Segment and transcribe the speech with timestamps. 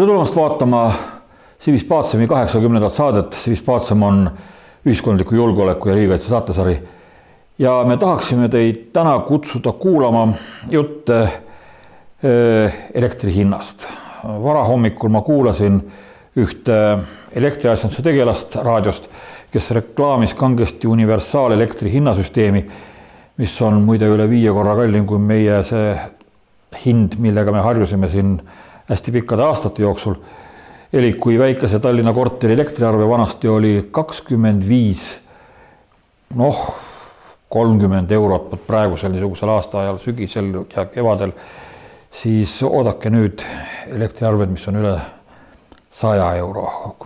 [0.00, 0.92] tere tulemast vaatama
[1.60, 3.32] Sivis Paatsemi kaheksakümnendat saadet.
[3.32, 4.30] Sivis Paatsem on
[4.86, 6.78] ühiskondliku julgeoleku ja riigikaitse saatesari.
[7.58, 10.28] ja me tahaksime teid täna kutsuda kuulama
[10.70, 13.86] jutte eh, elektri hinnast.
[14.24, 15.92] varahommikul ma kuulasin
[16.36, 16.98] ühte
[17.32, 19.10] elektriasjanduse tegelast raadiost,
[19.52, 22.64] kes reklaamis kangesti universaalelektri hinnasüsteemi,
[23.36, 25.94] mis on muide üle viie korra kallim kui meie see
[26.86, 28.40] hind, millega me harjusime siin
[28.90, 30.14] hästi pikkade aastate jooksul.
[30.92, 35.20] elik kui väikese Tallinna korteri elektriarve vanasti oli kakskümmend viis,
[36.34, 36.74] noh,
[37.48, 41.32] kolmkümmend eurot, praegusel niisugusel aastaajal, sügisel ja kevadel,
[42.22, 43.46] siis oodake nüüd
[43.86, 44.96] elektriarved, mis on üle
[45.92, 46.96] saja euro.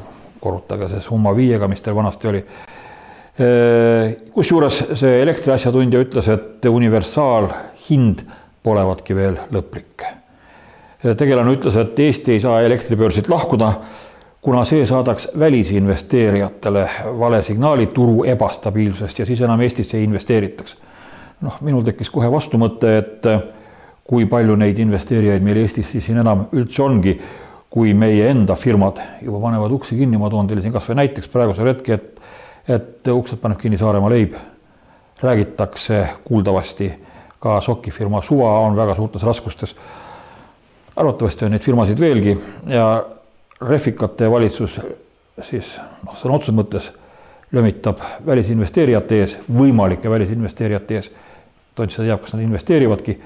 [0.40, 2.42] korrutage see summa viiega, mis teil vanasti oli
[4.32, 8.20] kusjuures see elektriasjatundja ütles, et universaalhind
[8.62, 10.04] polevatki veel lõplik
[11.12, 13.72] tegelane ütles, et Eesti ei saa elektribörsilt lahkuda,
[14.44, 16.88] kuna see saadaks välisinvesteerijatele
[17.18, 20.76] vale signaali turu ebastabiilsusest ja siis enam Eestisse ei investeeritaks.
[21.40, 23.26] noh, minul tekkis kohe vastumõte, et
[24.04, 27.18] kui palju neid investeerijaid meil Eestis siis siin enam üldse ongi,
[27.70, 31.72] kui meie enda firmad juba panevad uksi kinni, ma toon teile siin kasvõi näiteks praegusel
[31.72, 32.14] hetkel, et
[32.68, 34.34] et uksed paneb kinni Saaremaa leib.
[35.22, 36.94] räägitakse kuuldavasti
[37.40, 39.76] ka sokifirma Suva on väga suurtes raskustes
[40.96, 43.04] arvatavasti on neid firmasid veelgi ja
[43.64, 44.78] Refikate valitsus
[45.42, 46.90] siis noh, sõna otseses mõttes
[47.54, 51.10] lömitab välisinvesteerijate ees, võimalike välisinvesteerijate ees.
[51.74, 53.16] tont seda teab, kas nad investeerivadki,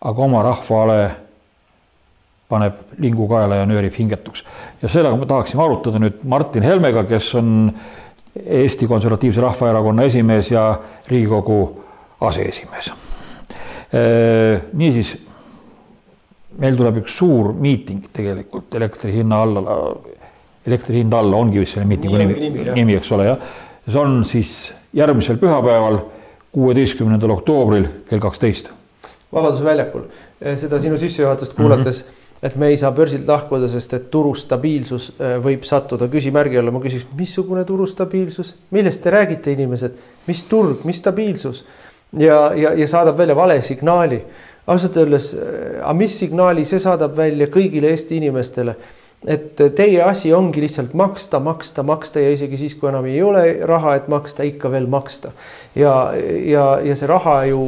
[0.00, 0.98] aga oma rahvale
[2.48, 4.44] paneb lingu kaela ja nöörib hingetuks.
[4.82, 7.72] ja sellega me tahaksime arutada nüüd Martin Helmega, kes on
[8.34, 11.84] Eesti Konservatiivse Rahvaerakonna esimees ja Riigikogu
[12.20, 12.92] aseesimees.
[14.72, 15.23] niisiis
[16.60, 19.78] meil tuleb üks suur miiting tegelikult elektri hinna alla,
[20.66, 23.54] elektri hind alla ongi vist selle miitingu nimi, nimi, nimi, eks ole, jah.
[23.88, 24.54] see on siis
[24.94, 25.98] järgmisel pühapäeval,
[26.54, 28.70] kuueteistkümnendal oktoobril kell kaksteist.
[29.34, 30.04] Vabaduse väljakul,
[30.40, 32.46] eh, seda sinu sissejuhatust kuulates mm, -hmm.
[32.46, 36.70] et me ei saa börsilt lahkuda, sest et turu stabiilsus eh, võib sattuda küsimärgi alla,
[36.70, 41.64] ma küsiks, missugune turu stabiilsus, millest te räägite, inimesed, mis turg, mis stabiilsus?
[42.18, 44.22] Ja, ja, ja saadab välja vale signaali
[44.66, 48.76] ausalt öeldes, äh, aga mis signaali see saadab välja kõigile Eesti inimestele?
[49.24, 53.44] et teie asi ongi lihtsalt maksta, maksta, maksta ja isegi siis, kui enam ei ole
[53.64, 55.32] raha, et maksta, ikka veel maksta.
[55.74, 55.94] ja,
[56.44, 57.62] ja, ja see raha ju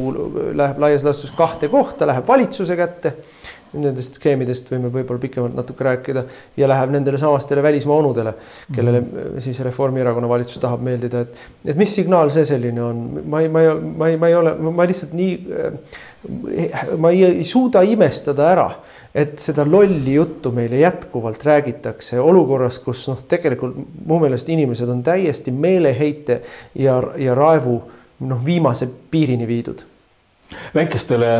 [0.53, 3.15] läheb laias laastus kahte kohta, läheb valitsuse kätte
[3.73, 6.23] nendest skeemidest võime võib-olla pikemalt natuke rääkida
[6.57, 8.33] ja läheb nendele samastele välismaa onudele,
[8.73, 9.39] kellele mhm.
[9.43, 13.65] siis Reformierakonna valitsus tahab meeldida, et, et mis signaal see selline on, ma ei, ma
[13.65, 15.57] ei, ma ei, ma ei ole, ma lihtsalt nii,
[16.97, 18.69] ma ei, ei suuda imestada ära
[19.17, 25.01] et seda lolli juttu meile jätkuvalt räägitakse olukorras, kus noh, tegelikult mu meelest inimesed on
[25.03, 26.41] täiesti meeleheite
[26.77, 27.79] ja, ja raevu
[28.29, 29.81] noh, viimase piirini viidud.
[30.75, 31.31] väikestele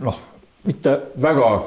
[0.00, 0.18] noh
[0.64, 1.62] mitte väga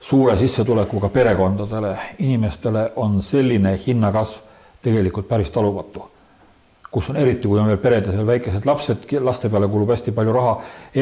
[0.00, 4.42] suure sissetulekuga perekondadele, inimestele on selline hinnakasv
[4.82, 6.10] tegelikult päris talumatu.
[6.94, 10.52] kus on eriti, kui on veel peredel väikesed lapsed, laste peale kulub hästi palju raha,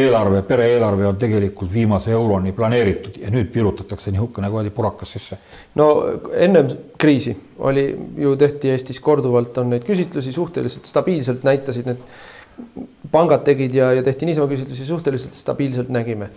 [0.00, 5.36] eelarve, pere-eelarve on tegelikult viimase euroni planeeritud ja nüüd virutatakse nihukene kuradi purakas sisse.
[5.74, 5.88] no
[6.32, 7.84] ennem kriisi oli
[8.16, 12.00] ju tehti Eestis korduvalt on neid küsitlusi suhteliselt stabiilselt näitasid need
[13.12, 16.30] pangad tegid ja, ja tehti niisama küsitlusi suhteliselt stabiilselt nägime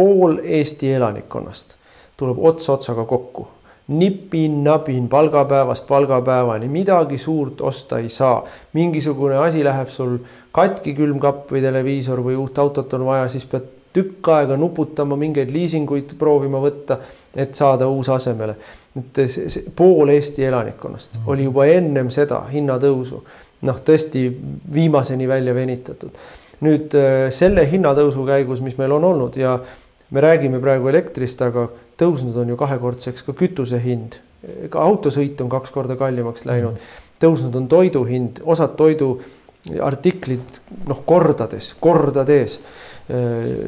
[0.00, 1.74] pool Eesti elanikkonnast
[2.16, 3.48] tuleb ots otsaga kokku.
[3.90, 8.44] nipin-nabin palgapäevast palgapäevani, midagi suurt osta ei saa.
[8.72, 10.18] mingisugune asi läheb sul
[10.52, 15.50] katki külmkapp või televiisor või uut autot on vaja, siis pead tükk aega nuputama, mingeid
[15.50, 16.98] liisinguid proovima võtta,
[17.34, 18.56] et saada uus asemele.
[18.98, 23.22] et see, pool Eesti elanikkonnast mm oli juba ennem seda hinnatõusu
[23.62, 24.28] noh, tõesti
[24.74, 26.10] viimaseni välja venitatud.
[26.60, 29.54] nüüd äh, selle hinnatõusu käigus, mis meil on olnud ja
[30.10, 31.68] me räägime praegu elektrist, aga
[32.00, 34.18] tõusnud on ju kahekordseks ka kütuse hind.
[34.72, 36.78] ka autosõit on kaks korda kallimaks läinud,
[37.20, 42.56] tõusnud on toidu hind, osad toiduartiklid noh, kordades, kordades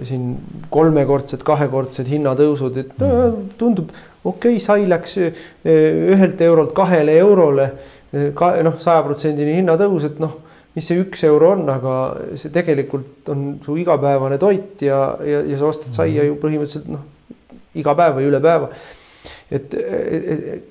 [0.08, 0.36] siin
[0.70, 3.10] kolmekordsed, kahekordsed hinnatõusud, et no,
[3.58, 3.90] tundub
[4.24, 7.68] okei okay,, sai läks ühelt eurolt kahele eurole
[8.38, 10.38] ka noh, sajaprotsendine hinnatõus, et noh
[10.76, 11.94] mis see üks euro on, aga
[12.40, 17.06] see tegelikult on su igapäevane toit ja, ja, ja sa ostad saia ju põhimõtteliselt noh,
[17.78, 18.72] iga päev või üle päeva.
[19.52, 19.74] et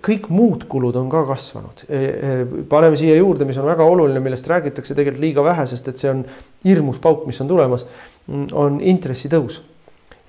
[0.02, 1.84] kõik muud kulud on ka kasvanud.
[1.86, 2.32] E, e,
[2.70, 6.10] paneme siia juurde, mis on väga oluline, millest räägitakse tegelikult liiga vähe, sest et see
[6.10, 6.24] on
[6.66, 7.86] hirmus pauk, mis on tulemas,
[8.58, 9.62] on intressitõus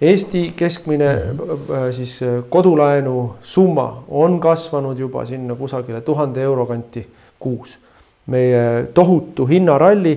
[0.03, 7.07] Eesti keskmine äh, siis äh, kodulaenu summa on kasvanud juba sinna kusagile tuhande euro kanti
[7.39, 7.79] kuus.
[8.27, 10.15] Meie tohutu hinnaralli,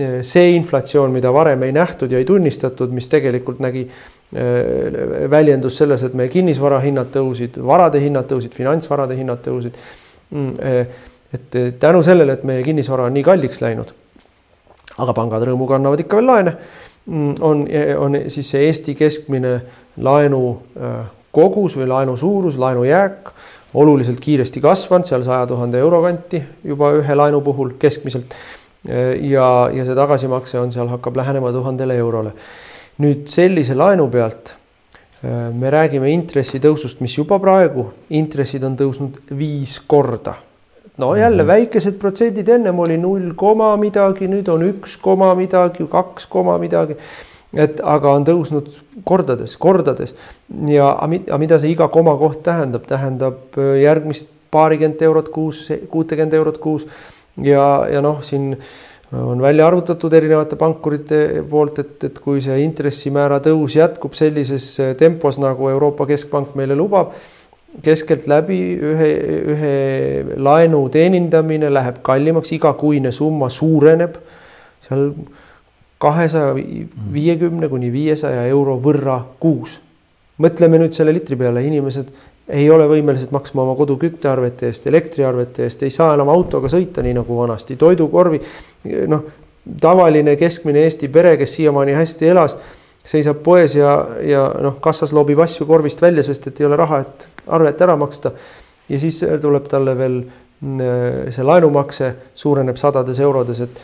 [0.00, 3.88] äh, see inflatsioon, mida varem ei nähtud ja ei tunnistatud, mis tegelikult nägi
[5.30, 9.76] väljendus selles, et meie kinnisvara hinnad tõusid, varade hinnad tõusid, finantsvarade hinnad tõusid.
[10.34, 10.80] Mm,
[11.36, 13.92] et tänu sellele, et meie kinnisvara on nii kalliks läinud,
[14.98, 16.56] aga pangad rõõmuga annavad ikka veel laene
[17.06, 17.66] Mm, on,
[17.98, 19.58] on siis see Eesti keskmine
[20.00, 20.40] laenu
[21.34, 23.28] kogus või laenu suurus, laenujääk
[23.74, 28.34] oluliselt kiiresti kasvanud, seal saja tuhande euro kanti juba ühe laenu puhul keskmiselt.
[28.84, 32.34] Ja, ja see tagasimakse on seal, hakkab lähenema tuhandele eurole.
[33.00, 39.80] nüüd sellise laenu pealt äh, me räägime intressitõusust, mis juba praegu, intressid on tõusnud viis
[39.80, 40.36] korda
[40.98, 41.52] no jälle mm -hmm.
[41.52, 46.96] väikesed protsendid, ennem oli null koma midagi, nüüd on üks koma midagi, kaks koma midagi.
[47.56, 48.70] Et aga on tõusnud
[49.06, 50.14] kordades, kordades.
[50.70, 56.34] Ja aga mida see iga koma koht tähendab, tähendab äh, järgmist paarikümmend eurot kuus, kuutekümmet
[56.38, 56.88] eurot kuus.
[57.42, 58.52] Ja, ja noh, siin
[59.14, 61.20] on välja arvutatud erinevate pankurite
[61.50, 64.68] poolt, et, et kui see intressimäära tõus jätkub sellises
[64.98, 67.14] tempos, nagu Euroopa Keskpank meile lubab
[67.82, 69.10] keskeltläbi ühe,
[69.54, 69.74] ühe
[70.38, 74.18] laenu teenindamine läheb kallimaks, igakuine summa suureneb.
[74.86, 75.10] Seal
[76.04, 76.52] kahesaja
[77.14, 79.80] viiekümne kuni viiesaja euro võrra kuus.
[80.38, 82.08] mõtleme nüüd selle litri peale, inimesed
[82.48, 87.02] ei ole võimelised maksma oma kodu küttearvete eest, elektriarvete eest, ei saa enam autoga sõita,
[87.02, 88.40] nii nagu vanasti, toidukorvi.
[89.08, 89.24] noh,
[89.80, 92.58] tavaline keskmine Eesti pere, kes siiamaani hästi elas
[93.04, 97.02] seisab poes ja, ja noh, kassas loobib asju korvist välja, sest et ei ole raha,
[97.04, 98.32] et arvet ära maksta.
[98.88, 100.18] ja siis tuleb talle veel
[100.60, 103.80] mm, see laenumakse suureneb sadades eurodes, et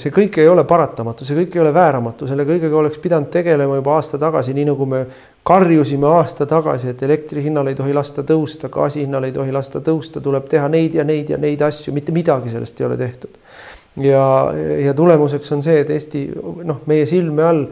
[0.00, 3.76] see kõik ei ole paratamatu, see kõik ei ole vääramatu, selle kõigega oleks pidanud tegelema
[3.76, 5.02] juba aasta tagasi, nii nagu me
[5.44, 9.82] karjusime aasta tagasi, et elektri hinnal ei tohi lasta tõusta, gaasi hinnal ei tohi lasta
[9.84, 13.40] tõusta, tuleb teha neid ja neid ja neid asju, mitte midagi sellest ei ole tehtud.
[14.00, 14.24] ja,
[14.86, 16.28] ja tulemuseks on see, et Eesti
[16.64, 17.66] noh, meie silme all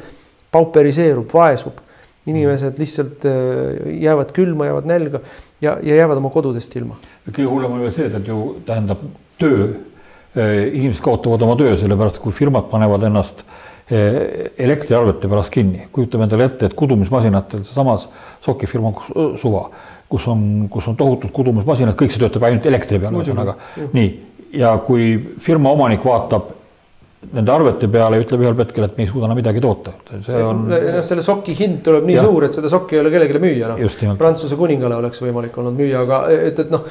[0.53, 1.87] pauperiseerub, vaesub.
[2.27, 5.21] inimesed lihtsalt äh, jäävad külma, jäävad nälga
[5.61, 6.99] ja, ja jäävad oma kodudest ilma.
[7.31, 9.07] kõige hullem on veel see, et ju tähendab
[9.41, 9.71] töö,
[10.37, 16.47] inimesed kaotavad oma töö, sellepärast kui firmad panevad ennast äh, elektriarvete pärast kinni, kujutame endale
[16.51, 18.07] ette, et kudumismasinatel, sealsamas
[18.45, 18.93] Soki firma
[19.41, 19.67] Suva,
[20.09, 23.57] kus on, kus on tohutud kudumismasinad, kõik see töötab ainult elektri peal, ühesõnaga.
[23.97, 24.15] Nii.
[24.59, 25.13] ja kui
[25.43, 26.55] firma omanik vaatab
[27.21, 29.93] nende arvete peale ja ütleb ühel hetkel, et me ei suuda enam midagi toota.
[30.25, 30.63] see on.
[30.71, 32.25] noh, selle soki hind tuleb nii ja.
[32.25, 34.17] suur, et seda sokki ei ole kellelegi müüa, noh.
[34.21, 36.89] Prantsuse kuningale oleks võimalik olnud müüa, aga et, et noh,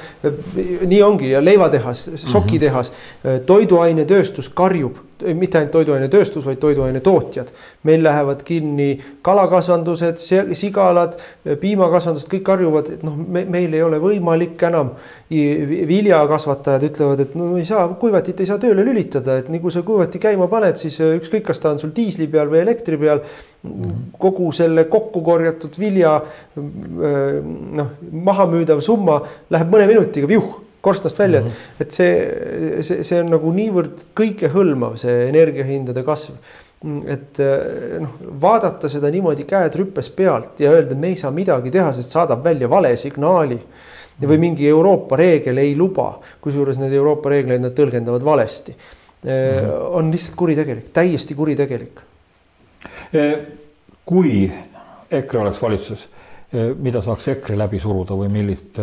[0.85, 3.45] nii ongi ja leivatehas, sokitehas mm, -hmm.
[3.49, 5.01] toiduainetööstus karjub
[5.35, 7.47] mitte ainult toiduainetööstus, vaid toiduainetootjad.
[7.83, 10.19] meil lähevad kinni kalakasvandused,
[10.53, 11.17] sigalad,
[11.61, 14.91] piimakasvandused, kõik karjuvad, et noh, me, meil ei ole võimalik enam.
[15.29, 19.83] viljakasvatajad ütlevad, et no ei saa, kuivatit ei saa tööle lülitada, et nii kui sa
[19.85, 23.21] kuivati käima paned, siis ükskõik, kas ta on sul diisli peal või elektri peal.
[24.17, 26.21] kogu selle kokku korjatud vilja
[26.55, 29.19] noh, mahamüüdav summa
[29.51, 31.81] läheb mõne minutiga viuh korstnast välja mm, -hmm.
[31.81, 36.33] et, et see, see, see on nagu niivõrd kõikehõlmav, see energiahindade kasv.
[37.07, 37.39] et
[37.99, 41.91] noh, vaadata seda niimoodi käed rüppes pealt ja öelda, et me ei saa midagi teha,
[41.93, 43.59] sest saadab välja vale signaali.
[44.21, 44.39] või mhm.
[44.39, 49.29] mingi Euroopa reegel ei luba, kusjuures need Euroopa reegleid nad tõlgendavad valesti mm.
[49.29, 49.95] -hmm.
[49.95, 51.99] on lihtsalt kuritegelik, täiesti kuritegelik.
[54.05, 54.51] kui
[55.11, 56.09] EKRE oleks valitsuses,
[56.79, 58.79] mida saaks EKRE läbi suruda või millist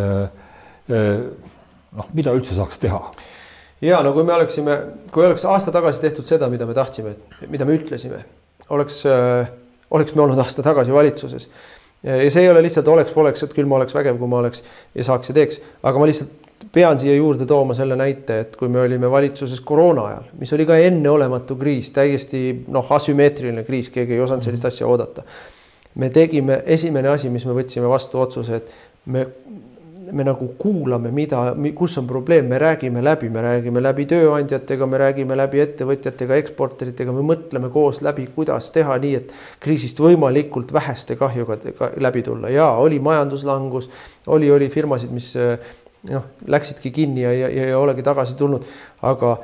[1.96, 3.00] noh, mida üldse saaks teha?
[3.84, 4.78] ja no kui me oleksime,
[5.12, 7.16] kui oleks aasta tagasi tehtud seda, mida me tahtsime,
[7.52, 8.22] mida me ütlesime,
[8.72, 9.50] oleks äh,,
[9.90, 11.48] oleks me olnud aasta tagasi valitsuses.
[12.02, 15.04] ja see ei ole lihtsalt oleks-poleks, et küll ma oleks vägev, kui ma oleks ja
[15.04, 18.80] saaks ja teeks, aga ma lihtsalt pean siia juurde tooma selle näite, et kui me
[18.80, 24.24] olime valitsuses koroona ajal, mis oli ka enneolematu kriis, täiesti noh, asümmeetriline kriis, keegi ei
[24.24, 25.24] osanud sellist asja oodata.
[25.96, 28.72] me tegime, esimene asi, mis me võtsime vastu otsuse, et
[29.06, 29.26] me
[30.12, 31.40] me nagu kuulame, mida,
[31.74, 37.14] kus on probleem, me räägime läbi, me räägime läbi tööandjatega, me räägime läbi ettevõtjatega, eksporteritega,
[37.14, 41.58] me mõtleme koos läbi, kuidas teha nii, et kriisist võimalikult väheste kahjuga
[42.02, 42.52] läbi tulla.
[42.52, 43.90] Ja oli majanduslangus,
[44.30, 45.32] oli, oli firmasid, mis
[46.10, 48.66] noh, läksidki kinni ja, ja, ja ei olegi tagasi tulnud,
[49.06, 49.36] aga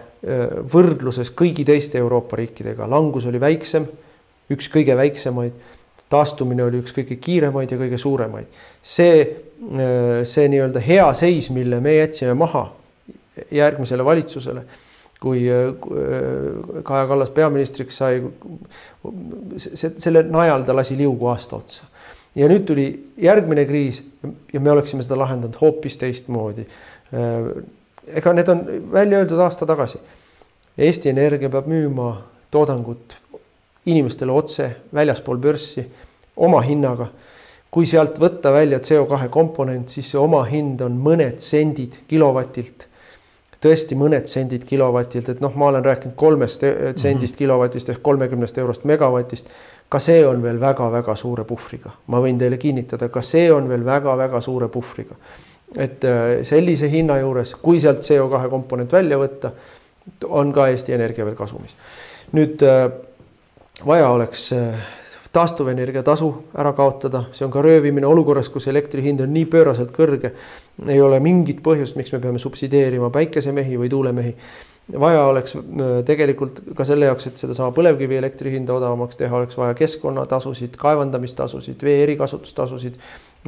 [0.73, 3.88] võrdluses kõigi teiste Euroopa riikidega langus oli väiksem,
[4.52, 5.72] üks kõige väiksemaid
[6.12, 8.61] taastumine oli üks kõige kiiremaid ja kõige suuremaid.
[8.83, 12.66] see, äh, see nii-öelda hea seis, mille me jätsime maha
[13.50, 14.64] järgmisele valitsusele,
[15.23, 15.47] kui
[16.83, 18.23] Kaja Kallas peaministriks sai.
[19.78, 21.87] selle najal ta lasi liugu aasta otsa
[22.35, 22.87] ja nüüd tuli
[23.21, 24.02] järgmine kriis
[24.52, 26.66] ja me oleksime seda lahendanud hoopis teistmoodi.
[28.07, 29.99] ega need on välja öeldud aasta tagasi.
[30.78, 32.14] Eesti Energia peab müüma
[32.50, 33.16] toodangut
[33.86, 35.86] inimestele otse väljaspool börssi
[36.36, 37.06] oma hinnaga.
[37.72, 42.88] kui sealt võtta välja CO2 komponent, siis see omahind on mõned sendid kilovatilt.
[43.62, 47.38] tõesti mõned sendid kilovatilt, et noh, ma olen rääkinud kolmest sendist mm -hmm.
[47.38, 49.48] kilovatist ehk kolmekümnest eurost megavatist
[49.92, 53.84] ka see on veel väga-väga suure puhvriga, ma võin teile kinnitada, ka see on veel
[53.84, 55.18] väga-väga suure puhvriga.
[55.76, 59.52] et äh, sellise hinna juures, kui sealt CO2 komponent välja võtta,
[60.28, 61.76] on ka Eesti Energia veel kasumis.
[62.32, 62.88] nüüd äh,
[63.86, 64.74] vaja oleks äh,
[65.32, 69.94] taastuvenergia tasu ära kaotada, see on ka röövimine olukorras, kus elektri hind on nii pööraselt
[69.96, 70.34] kõrge.
[70.88, 74.36] ei ole mingit põhjust, miks me peame subsideerima päikesemehi või tuulemehi
[75.00, 75.64] vaja oleks äh,
[76.04, 82.02] tegelikult ka selle jaoks, et sedasama põlevkivielektri hinda odavamaks teha, oleks vaja keskkonnatasusid, kaevandamistasusid, vee
[82.06, 82.98] erikasutustasusid.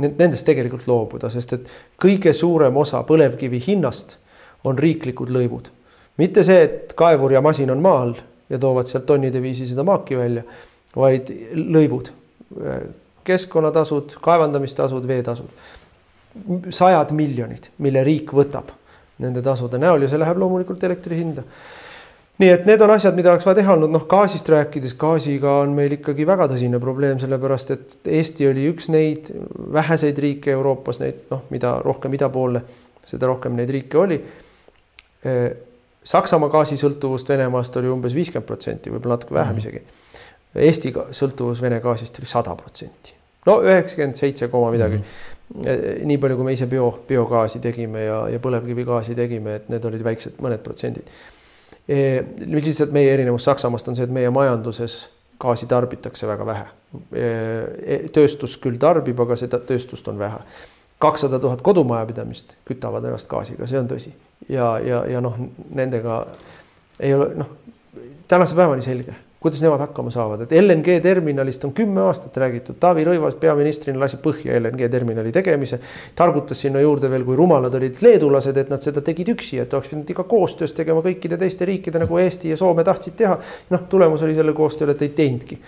[0.01, 1.73] Nendest tegelikult loobuda, sest et
[2.03, 4.17] kõige suurem osa põlevkivi hinnast
[4.65, 5.71] on riiklikud lõivud.
[6.19, 8.15] mitte see, et kaevur ja masin on maa all
[8.55, 10.45] ja toovad sealt tonnide viisi seda maaki välja,
[10.97, 12.11] vaid lõivud,
[13.25, 15.51] keskkonnatasud, kaevandamistasud, veetasud.
[16.75, 18.73] sajad miljonid, mille riik võtab
[19.23, 21.45] nende tasude näol ja see läheb loomulikult elektri hinda.
[22.39, 25.77] nii et need on asjad, mida oleks vaja teha olnud, noh gaasist rääkides, gaasiga on
[25.77, 29.31] meil ikkagi väga tõsine probleem, sellepärast et Eesti oli üks neid
[29.77, 32.65] väheseid riike Euroopas, neid noh, mida rohkem ida poole,
[33.07, 34.19] seda rohkem neid riike oli.
[36.05, 39.63] Saksamaa gaasisõltuvust Venemaast oli umbes viiskümmend protsenti, võib-olla natuke vähem mhm.
[39.63, 39.85] isegi.
[40.55, 43.15] Eesti sõltuvus Vene gaasist oli sada protsenti,
[43.49, 45.07] no üheksakümmend seitse koma midagi mm.
[45.07, 49.85] -hmm nii palju, kui me ise bio, biogaasi tegime ja, ja põlevkivigaasi tegime, et need
[49.85, 51.11] olid väiksed, mõned protsendid
[51.89, 52.25] e,.
[52.49, 54.97] lihtsalt meie erinevus Saksamaast on see, et meie majanduses
[55.41, 56.65] gaasi tarbitakse väga vähe
[57.19, 60.41] e tööstus küll tarbib, aga seda tööstust on vähe.
[60.99, 64.15] kakssada tuhat kodumajapidamist kütavad ennast gaasiga, see on tõsi
[64.49, 65.39] ja, ja, ja noh,
[65.71, 66.25] nendega
[67.01, 67.55] ei ole noh,
[68.29, 73.03] tänase päevani selge kuidas nemad hakkama saavad, et LNG terminalist on kümme aastat räägitud, Taavi
[73.05, 75.79] Rõivas peaministrina lasi põhja LNG terminali tegemise.
[76.17, 79.93] targutas sinna juurde veel, kui rumalad olid leedulased, et nad seda tegid üksi, et oleks
[79.93, 83.37] pidanud ikka koostöös tegema kõikide teiste riikide nagu Eesti ja Soome tahtsid teha.
[83.71, 85.61] noh, tulemus oli selle koostööle, et ei teinudki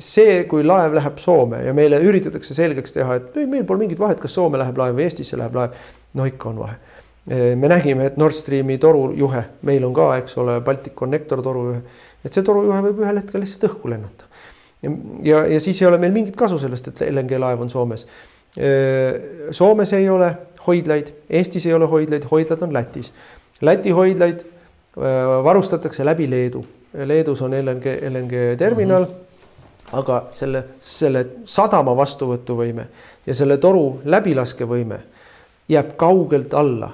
[0.00, 4.18] see, kui laev läheb Soome ja meile üritatakse selgeks teha, et meil pole mingit vahet,
[4.18, 5.78] kas Soome läheb laev või Eestisse läheb laev.
[6.14, 6.89] no ikka on vahe
[7.30, 11.82] me nägime, et Nord Streami torujuhe, meil on ka, eks ole, Balticconnector torujuhe,
[12.24, 14.26] et see torujuhe võib ühel hetkel lihtsalt õhku lennata.
[15.22, 18.06] ja, ja siis ei ole meil mingit kasu sellest, et LNG laev on Soomes.
[19.54, 20.32] Soomes ei ole
[20.66, 23.12] hoidlaid, Eestis ei ole hoidlaid, hoidlad on Lätis.
[23.60, 24.42] Läti hoidlaid
[25.44, 26.64] varustatakse läbi Leedu.
[27.04, 29.10] Leedus on LNG, LNG terminal mm.
[29.10, 29.98] -hmm.
[29.98, 32.86] aga selle, selle sadama vastuvõtuvõime
[33.26, 34.98] ja selle toru läbilaskevõime
[35.68, 36.90] jääb kaugelt alla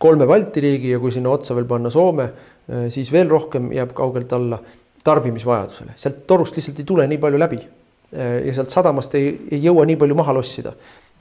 [0.00, 2.30] kolme Balti riigi ja kui sinna otsa veel panna Soome,
[2.68, 4.58] eh, siis veel rohkem jääb kaugelt alla
[5.04, 7.60] tarbimisvajadusele, sealt torust lihtsalt ei tule nii palju läbi.
[8.10, 10.72] Eh, ja sealt sadamast ei, ei jõua nii palju maha lossida,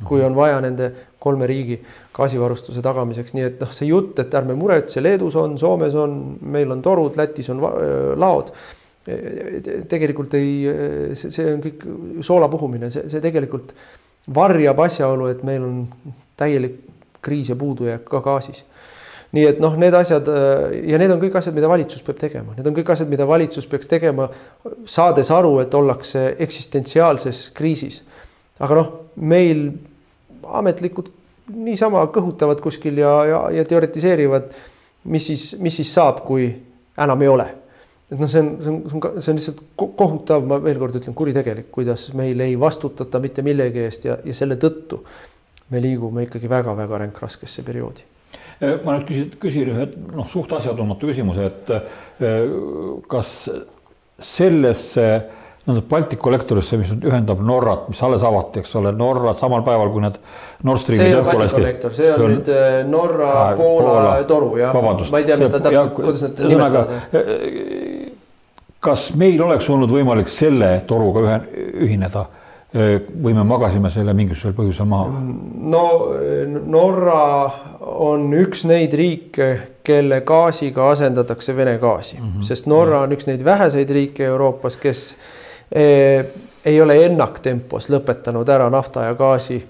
[0.08, 1.76] kui on vaja nende kolme riigi
[2.16, 6.72] gaasivarustuse tagamiseks, nii et noh, see jutt, et ärme muretse, Leedus on, Soomes on, meil
[6.72, 8.54] on torud, Lätis on eh, laod.
[9.90, 11.86] tegelikult ei, see, on kõik
[12.26, 13.72] soola puhumine, see, see tegelikult
[14.36, 15.80] varjab asjaolu, et meil on
[16.38, 16.76] täielik
[17.22, 18.64] kriis ja puudujääk ka gaasis
[19.36, 20.30] nii et noh, need asjad
[20.90, 23.68] ja need on kõik asjad, mida valitsus peab tegema, need on kõik asjad, mida valitsus
[23.70, 24.26] peaks tegema,
[24.90, 28.02] saades aru, et ollakse eksistentsiaalses kriisis.
[28.60, 29.70] aga noh, meil
[30.44, 31.14] ametlikud
[31.54, 34.52] niisama kõhutavad kuskil ja, ja, ja teoritiseerivad,
[35.10, 36.50] mis siis, mis siis saab, kui
[36.98, 37.48] enam ei ole.
[38.10, 41.70] et noh, see on, see on, see on lihtsalt kohutav, ma veel kord ütlen, kuritegelik,
[41.72, 45.04] kuidas meil ei vastutata mitte millegi eest ja, ja selle tõttu
[45.70, 48.06] me liigume ikkagi väga-väga ränkraskesse perioodi
[48.62, 52.40] äh, ma nüüd küsin, küsin ühe noh, suht asjatundmatu küsimuse, et äh,
[53.12, 53.36] kas
[54.20, 55.10] sellesse
[55.70, 59.92] nii-öelda Baltic kollektorisse, mis nüüd ühendab Norrat, mis alles avati, eks ole, Norra samal päeval,
[59.94, 60.18] kui need
[60.66, 61.04] Nord Streami.
[61.04, 64.74] see ei ole Baltic kollektor, see on, nüüd äh, Norra ah, Poola, Poola toru jah.
[64.74, 66.90] ma ei tea, mis ta täpselt, kuidas nad nimetavad.
[68.80, 71.40] kas meil oleks olnud võimalik selle toruga ühe,
[71.86, 72.26] ühineda
[72.74, 75.22] või me magasime selle mingisugusel põhjusel maha?
[75.74, 75.86] no
[76.70, 77.24] Norra
[77.82, 79.48] on üks neid riike,
[79.84, 82.46] kelle gaasiga asendatakse Vene gaasi mm, -hmm.
[82.46, 85.16] sest Norra on üks neid väheseid riike Euroopas, kes
[85.72, 86.26] eh,
[86.66, 89.64] ei ole ennaktempos lõpetanud ära nafta ja gaasi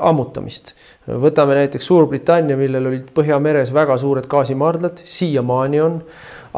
[0.00, 0.74] ammutamist.
[1.06, 6.02] võtame näiteks Suurbritannia, millel olid Põhjameres väga suured gaasimaardlad, siiamaani on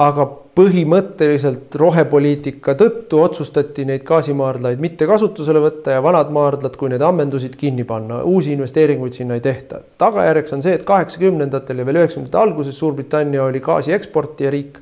[0.00, 0.25] aga
[0.57, 7.57] põhimõtteliselt rohepoliitika tõttu otsustati neid gaasimaardlaid mitte kasutusele võtta ja vanad maardlad, kui need ammendusid,
[7.61, 9.81] kinni panna, uusi investeeringuid sinna ei tehta.
[9.99, 14.78] tagajärjeks on see, et kaheksakümnendatel ja veel üheksakümnendate alguses Suurbritannia oli gaasi eksportija riik.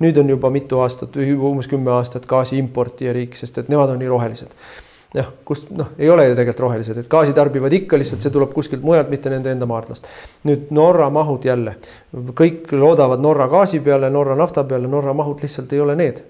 [0.00, 3.90] nüüd on juba mitu aastat, juba umbes kümme aastat gaasi importija riik, sest et nemad
[3.90, 4.54] on nii rohelised
[5.16, 8.52] noh, kust noh, ei ole ju tegelikult rohelised, et gaasi tarbivad ikka, lihtsalt see tuleb
[8.56, 10.08] kuskilt mujalt, mitte nende enda maardlast.
[10.48, 11.78] nüüd Norra mahud jälle,
[12.36, 16.24] kõik loodavad Norra gaasi peale, Norra nafta peale, Norra mahud lihtsalt ei ole need.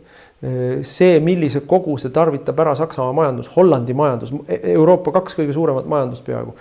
[0.87, 4.31] see, millise koguse tarvitab ära Saksamaa majandus, Hollandi majandus,
[4.71, 6.55] Euroopa kaks kõige suuremat majandust peaaegu.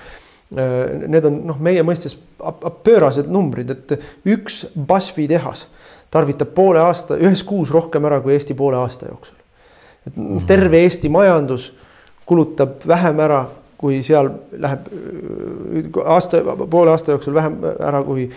[0.50, 2.16] Need on noh, meie mõistes
[2.84, 3.94] pöörased numbrid, et
[4.26, 5.68] üks BASF-i tehas
[6.10, 9.36] tarvitab poole aasta, ühes kuus rohkem ära kui Eesti poole aasta jooksul.
[10.08, 11.74] et terve Eesti majandus
[12.28, 13.46] kulutab vähem ära,
[13.78, 14.88] kui seal läheb
[16.06, 18.28] aasta, poole aasta jooksul vähem ära, kui,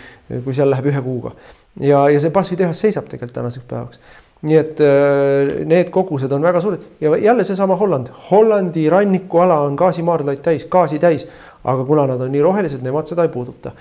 [0.45, 1.31] kui seal läheb ühe kuuga.
[1.79, 3.99] ja, ja see BASF-i tehas seisab tegelikult tänaseks päevaks.
[4.41, 9.75] nii et äh, need kogused on väga suured ja jälle seesama Holland, Hollandi rannikuala on
[9.75, 11.27] gaasimaardlaid täis, gaasi täis,
[11.63, 13.75] aga kuna nad on nii rohelised, nemad seda ei puuduta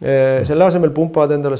[0.00, 1.56] selle asemel pumpavad endale,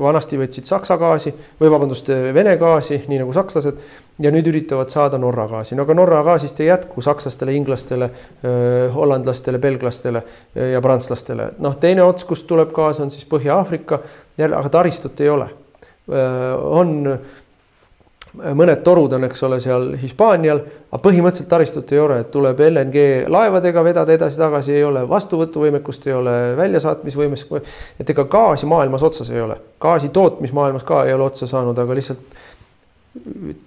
[0.00, 3.80] vanasti võtsid Saksa gaasi või vabandust, Vene gaasi, nii nagu sakslased
[4.22, 8.08] ja nüüd üritavad saada Norra gaasi, no aga Norra gaasist ei jätku sakslastele, inglastele,
[8.94, 10.22] hollandlastele, belglastele
[10.72, 11.50] ja prantslastele.
[11.58, 13.98] noh, teine ots, kust tuleb gaas, on siis Põhja-Aafrika,
[14.38, 15.48] jälle, aga taristut ei ole.
[16.62, 17.18] on
[18.32, 23.04] mõned torud on, eks ole, seal Hispaanial, aga põhimõtteliselt taristut ei ole, et tuleb LNG
[23.32, 27.68] laevadega vedada edasi-tagasi, ei ole vastuvõtuvõimekust, ei ole väljasaatmisvõimekust.
[28.00, 31.94] et ega gaasi maailmas otsas ei ole, gaasi tootmismaailmas ka ei ole otsa saanud, aga
[31.94, 32.18] lihtsalt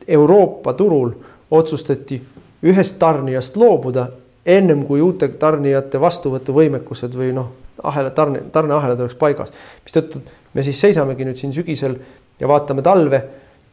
[0.07, 1.11] Euroopa turul
[1.51, 2.21] otsustati
[2.65, 4.07] ühest tarnijast loobuda
[4.45, 7.51] ennem kui uute tarnijate vastuvõtuvõimekused või noh,
[7.83, 9.53] ahela tarne, tarneahelad oleks paigas.
[9.85, 10.21] mistõttu
[10.53, 11.97] me siis seisamegi nüüd siin sügisel
[12.39, 13.21] ja vaatame talve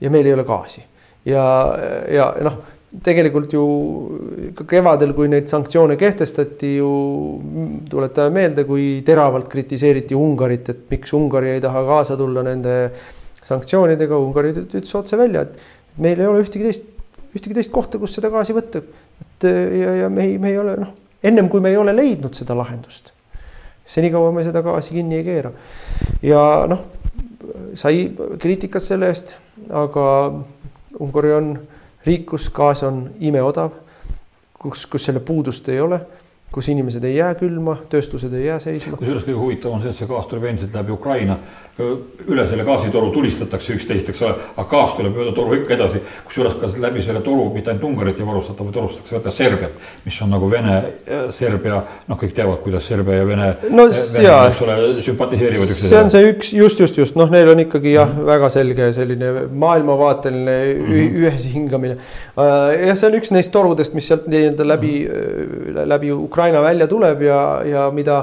[0.02, 0.82] ja meil ei ole gaasi.
[1.24, 1.42] ja,
[2.10, 2.58] ja noh,
[3.00, 3.62] tegelikult ju
[4.56, 6.90] ka kevadel, kui neid sanktsioone kehtestati ju
[7.90, 12.76] tuletame meelde, kui teravalt kritiseeriti Ungarit, et miks Ungari ei taha kaasa tulla nende
[13.48, 16.84] sanktsioonidega, Ungari ütles otse välja, et meil ei ole ühtegi teist,
[17.32, 18.82] ühtegi teist kohta, kus seda gaasi võtta.
[19.22, 20.92] et ja, ja me ei, me ei ole noh,
[21.24, 23.14] ennem kui me ei ole leidnud seda lahendust,
[23.88, 25.52] senikaua me seda gaasi kinni ei keera.
[26.22, 26.84] ja noh,
[27.74, 29.35] sai kriitikat selle eest,
[29.70, 30.05] aga
[31.00, 31.55] Ungari on
[32.07, 33.72] riik, kus gaas on imeodav,
[34.61, 36.00] kus, kus selle puudust ei ole
[36.52, 38.96] kus inimesed ei jää külma, tööstused ei jää seisma.
[39.00, 41.38] kusjuures kõige huvitavam on see, et see gaas tuleb endiselt läbi Ukraina.
[42.28, 46.02] üle selle gaasitoru tulistatakse üksteist, eks ole, aga gaas tuleb mööda toru ikka edasi.
[46.26, 50.18] kusjuures ka läbi selle toru mitte ainult Ungarit ei varustata, vaid varustatakse ka Serbiat, mis
[50.22, 50.76] on nagu Vene,
[51.30, 53.88] Serbia, noh, kõik teavad, kuidas Serbia ja Vene no,.
[53.88, 55.88] eks ole, sümpatiseerivad üksteisele.
[55.88, 59.48] see on see üks, just, just, just noh, neil on ikkagi jah, väga selge selline
[59.48, 61.18] maailmavaateline mm -hmm.
[61.24, 61.96] ühishingamine.
[62.36, 65.88] Äh, jah, see on üks neist torudest, mis sealt nii-öelda läbi mm, -hmm.
[65.88, 68.16] läbi Ukraina Ukraina välja tuleb ja, ja mida,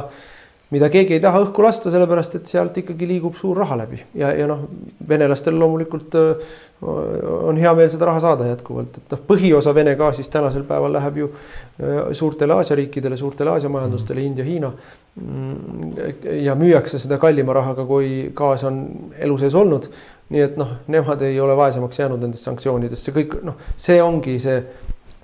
[0.76, 4.34] mida keegi ei taha õhku lasta, sellepärast et sealt ikkagi liigub suur raha läbi ja,
[4.36, 4.66] ja noh,
[5.08, 6.50] venelastel loomulikult äh,
[6.84, 11.22] on hea meel seda raha saada jätkuvalt, et noh, põhiosa Vene gaasist tänasel päeval läheb
[11.22, 14.74] ju äh, suurtele Aasia riikidele, suurtele Aasia majandustele, India, Hiina.
[15.16, 15.96] Mm,
[16.44, 18.84] ja müüakse seda kallima rahaga, kui gaas on
[19.16, 19.88] elu sees olnud.
[20.30, 24.36] nii et noh, nemad ei ole vaesemaks jäänud nendest sanktsioonidest, see kõik noh, see ongi
[24.44, 24.60] see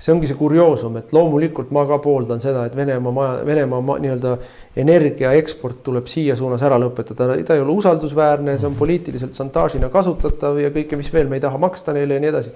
[0.05, 4.35] see ongi see kurioosum, et loomulikult ma ka pooldan seda, et Venemaa maja, Venemaa nii-öelda
[4.77, 9.89] energia eksport tuleb siia suunas ära lõpetada, ta ei ole usaldusväärne, see on poliitiliselt šantaažina
[9.93, 12.53] kasutatav ja kõike, mis veel, me ei taha maksta neile ja nii edasi.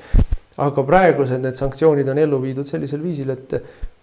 [0.59, 3.53] aga praegused need sanktsioonid on ellu viidud sellisel viisil, et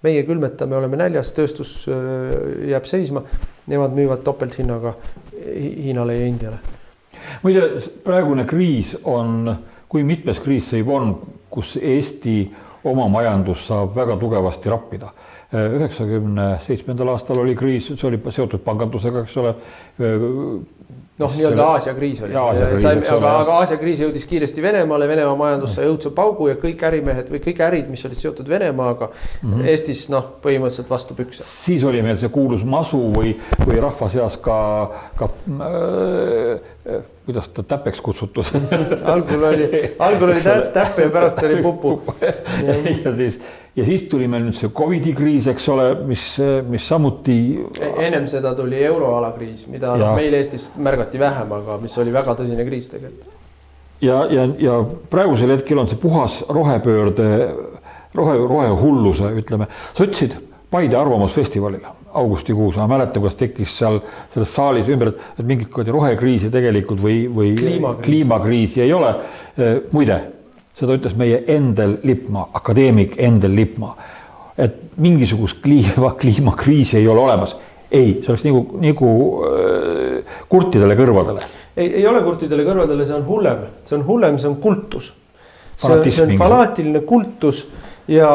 [0.03, 3.23] meie külmetame, oleme näljas, tööstus äh, jääb seisma.
[3.67, 4.95] Nemad müüvad topelthinnaga
[5.37, 6.59] Hiinale ja Indiale.
[7.43, 7.67] muide,
[8.05, 9.53] praegune kriis on,
[9.89, 11.19] kui mitmes kriis see juba on,
[11.51, 12.39] kus Eesti
[12.91, 15.11] oma majandus saab väga tugevasti rappida.
[15.57, 19.53] üheksakümne seitsmendal aastal oli kriis, see oli seotud pangandusega, eks ole.
[21.17, 25.87] noh, nii-öelda Aasia kriis oli, aga, aga Aasia kriis jõudis kiiresti Venemaale, Venemaa majandus sai
[25.89, 29.71] õudse paugu ja kõik ärimehed või kõik ärid, mis olid seotud Venemaaga mm -hmm.
[29.71, 31.47] Eestis noh, põhimõtteliselt vastu pükse.
[31.47, 34.59] siis oli meil see kuulus masu või, või rahva seas ka,
[35.17, 36.76] ka äh,
[37.27, 38.45] kuidas ta täpeks kutsutud
[39.13, 42.15] algul oli, algul oli tä täpp ja pärast oli pupu.
[43.05, 43.41] ja siis,
[43.77, 46.27] ja siis tuli meil nüüd see Covidi kriis, eks ole, mis,
[46.69, 47.39] mis samuti
[47.81, 47.91] e.
[48.07, 50.13] ennem seda tuli euroala kriis, mida ja.
[50.17, 53.35] meil Eestis märgati vähem, aga mis oli väga tõsine kriis tegelikult.
[54.01, 57.31] ja, ja, ja praegusel hetkel on see puhas rohepöörde,
[58.15, 60.39] rohe, rohehulluse, ütleme, sa ütlesid
[60.71, 64.01] Paide Arvamusfestivalil augustikuus, ma mäletan, kuidas tekkis seal
[64.35, 68.07] selles saalis ümber, et mingit kuradi rohekriisi tegelikult või, või kliimakriisi.
[68.09, 69.15] kliimakriisi ei ole.
[69.93, 70.21] muide,
[70.77, 73.95] seda ütles meie Endel Lippmaa, akadeemik Endel Lippmaa,
[74.59, 77.57] et mingisugust kliima, kliimakriisi ei ole olemas.
[77.91, 79.09] ei, see oleks nagu, nagu
[79.47, 81.45] äh, kurtidele kõrvadele.
[81.77, 85.13] ei, ei ole kurtidele kõrvadele, see on hullem, see on hullem, see on kultus.
[85.79, 87.67] see on, fanaatiline kultus
[88.09, 88.31] ja,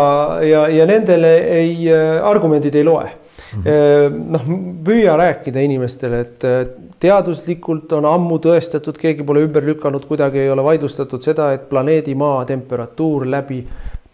[0.45, 3.09] ja, ja nendele ei, äh, argumendid ei loe.
[3.59, 4.49] Noh,
[4.85, 6.45] püüa rääkida inimestele, et
[7.01, 12.15] teaduslikult on ammu tõestatud, keegi pole ümber lükanud, kuidagi ei ole vaidlustatud seda, et planeedi
[12.15, 13.63] Maa temperatuur läbi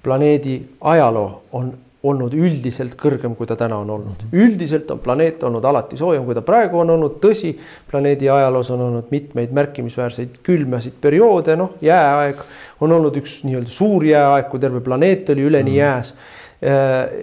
[0.08, 1.74] planeedi ajaloo on
[2.08, 4.22] olnud üldiselt kõrgem, kui ta täna on olnud.
[4.24, 4.38] Mhm.
[4.44, 7.52] üldiselt on planeet olnud alati soojem, kui ta praegu on olnud, tõsi,
[7.92, 12.44] planeedi ajaloos on olnud mitmeid märkimisväärseid külmasid perioode, noh, jääaeg
[12.82, 15.78] on olnud üks nii-öelda suur jääaeg, kui terve planeet oli üleni mm.
[15.78, 16.16] jääs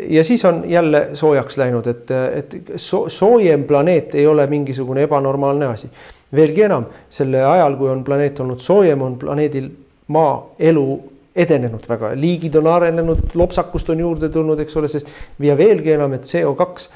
[0.08, 5.66] ja siis on jälle soojaks läinud, et, et so, soojem planeet ei ole mingisugune ebanormaalne
[5.66, 5.90] asi.
[6.34, 9.68] veelgi enam, selle ajal, kui on planeet olnud soojem, on planeedil
[10.14, 10.86] maa elu
[11.34, 15.10] edenenud väga, liigid on arenenud, lopsakust on juurde tulnud, eks ole, sest
[15.42, 16.88] ja veelgi enam, et CO2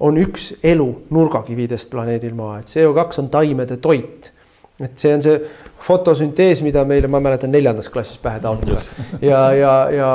[0.00, 4.32] on üks elu nurgakividest planeedil Maa, et CO2 on taimede toit.
[4.80, 5.38] et see on see
[5.86, 8.82] fotosüntees, mida meile, ma mäletan, neljandas klassis pähe taotleda
[9.22, 10.10] ja, ja, ja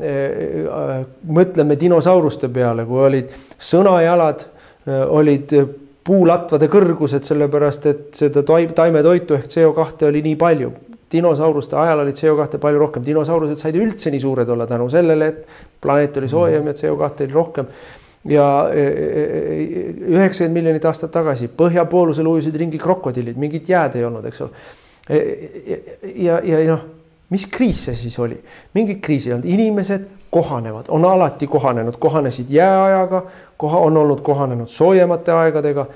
[0.00, 1.00] e, e,
[1.38, 3.34] mõtleme dinosauruste peale, kui olid
[3.70, 4.46] sõnajalad,
[4.86, 5.54] e, olid
[6.08, 10.72] puulatvade kõrgused, sellepärast et seda taimetoitu ehk CO2 oli nii palju.
[11.12, 15.46] dinosauruste ajal oli CO2 palju rohkem, dinosaurused said üldse nii suured olla tänu sellele, et
[15.80, 17.70] planeet oli soojem ja CO2 oli rohkem.
[18.28, 24.50] Ja üheksakümmend miljonit aastat tagasi põhjapoolusel ujusid ringi krokodillid, mingit jääd ei olnud, eks ole
[25.08, 26.84] ja, ja noh,
[27.30, 28.38] mis kriis see siis oli?
[28.74, 33.22] mingit kriisi ei olnud, inimesed kohanevad, on alati kohanenud, kohanesid jääajaga,
[33.56, 35.86] koha, on olnud kohanenud soojemate aegadega.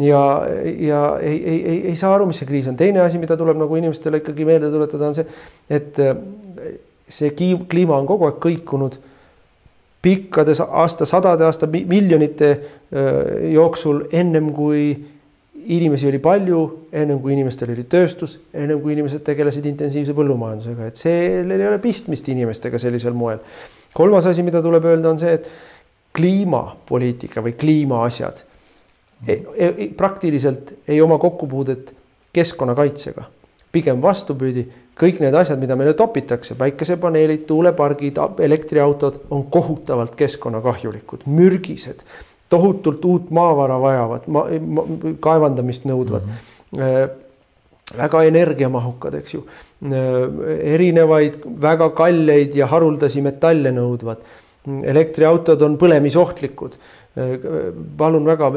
[0.00, 0.42] Ja,
[0.78, 2.76] ja ei, ei, ei, ei saa aru, mis see kriis on.
[2.76, 5.26] teine asi, mida tuleb nagu inimestele ikkagi meelde tuletada, on see,
[5.70, 6.16] et äh,
[7.08, 7.30] see
[7.70, 8.96] kliima on kogu aeg kõikunud
[10.02, 12.58] pikkades aastasadade, aasta miljonite äh,
[13.52, 14.88] jooksul ennem kui
[15.66, 16.60] inimesi oli palju,
[16.94, 21.80] ennem kui inimestel oli tööstus, ennem kui inimesed tegelesid intensiivse põllumajandusega, et sellel ei ole
[21.82, 23.40] pistmist inimestega sellisel moel.
[23.96, 25.48] kolmas asi, mida tuleb öelda, on see, et
[26.16, 28.42] kliimapoliitika või kliimaasjad
[29.26, 31.94] e, e, praktiliselt ei oma kokkupuudet
[32.36, 33.24] keskkonnakaitsega.
[33.72, 34.62] pigem vastupidi,
[34.96, 42.06] kõik need asjad, mida meile topitakse, päikesepaneelid, tuulepargid, elektriautod on kohutavalt keskkonnakahjulikud, mürgised
[42.48, 44.84] tohutult uut maavara vajavad ma,, ma,
[45.20, 46.42] kaevandamist nõudvad mm.
[46.72, 47.14] -hmm.
[47.98, 49.44] väga energiamahukad, eks ju.
[49.86, 49.94] Äh,
[50.74, 54.16] erinevaid väga kalleid ja haruldasi metalle nõudvad.
[54.66, 56.72] elektriautod on põlemisohtlikud
[57.96, 58.50] palun väga,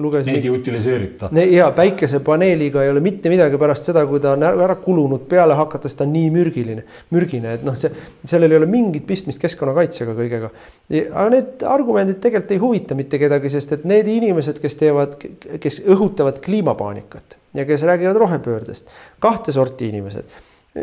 [0.00, 0.34] lugesin.
[0.34, 1.30] Neid ei utiliseerita.
[1.50, 5.94] ja päikesepaneeliga ei ole mitte midagi pärast seda, kui ta on ära kulunud peale hakates,
[5.96, 6.82] ta on nii mürgiline,
[7.14, 7.88] mürgine, et noh, see,
[8.28, 10.50] sellel ei ole mingit pistmist keskkonnakaitsega kõigega.
[10.92, 15.16] aga need argumendid tegelikult ei huvita mitte kedagi, sest et need inimesed, kes teevad,
[15.62, 18.92] kes õhutavad kliimapaanikat ja kes räägivad rohepöördest,
[19.24, 20.28] kahte sorti inimesed.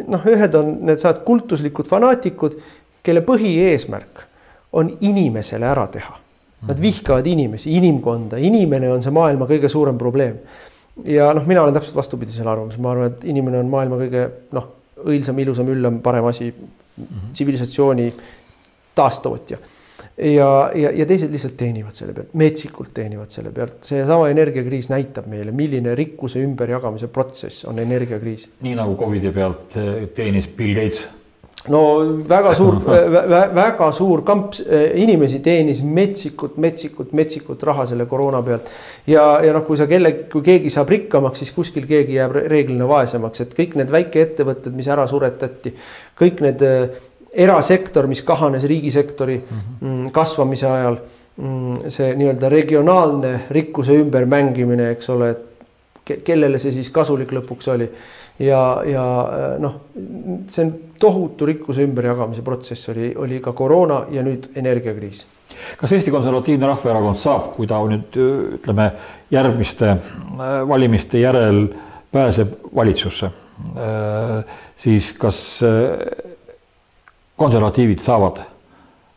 [0.08, 2.58] noh, ühed on needsamad kultuslikud fanaatikud,
[3.06, 4.26] kelle põhieesmärk
[4.74, 6.18] on inimesele ära teha
[6.68, 10.42] Nad vihkavad inimesi, inimkonda, inimene on see maailma kõige suurem probleem.
[11.08, 14.66] ja noh, mina olen täpselt vastupidisel arvamusel, ma arvan, et inimene on maailma kõige noh,
[15.08, 16.50] õilsam, ilusam, üllam, parem asi,
[17.32, 18.10] tsivilisatsiooni
[18.96, 19.58] taastootja.
[20.18, 25.30] ja, ja, ja teised lihtsalt teenivad selle pealt, metsikult teenivad selle pealt, seesama energiakriis näitab
[25.32, 28.50] meile, milline rikkuse ümberjagamise protsess on energiakriis.
[28.68, 29.80] nii nagu Covidi pealt
[30.16, 31.08] teenis Bill Gates
[31.68, 31.82] no
[32.30, 38.42] väga suur vä, väga suur kamp äh, inimesi teenis metsikut, metsikut, metsikut raha selle koroona
[38.46, 38.70] pealt.
[39.08, 42.88] ja, ja noh, kui sa kelle, kui keegi saab rikkamaks, siis kuskil keegi jääb reeglina
[42.88, 45.76] vaesemaks, et kõik need väikeettevõtted, mis ära suretati,
[46.20, 46.88] kõik need äh,
[47.34, 50.12] erasektor, mis kahanes riigisektori mm -hmm.
[50.12, 50.98] kasvamise ajal.
[51.40, 57.88] Mm, see nii-öelda regionaalne rikkuse ümbermängimine, eks ole, et kellele see siis kasulik lõpuks oli
[58.40, 59.06] ja, ja
[59.60, 59.76] noh,
[60.48, 65.26] see on tohutu rikkuse ümberjagamise protsess oli, oli ka koroona ja nüüd energiakriis.
[65.78, 68.16] kas Eesti Konservatiivne Rahvaerakond saab, kui ta nüüd
[68.60, 68.92] ütleme
[69.32, 70.00] järgmiste äh,
[70.68, 71.68] valimiste järel
[72.12, 73.32] pääseb valitsusse,
[73.76, 76.00] äh, siis kas äh,
[77.40, 78.44] konservatiivid saavad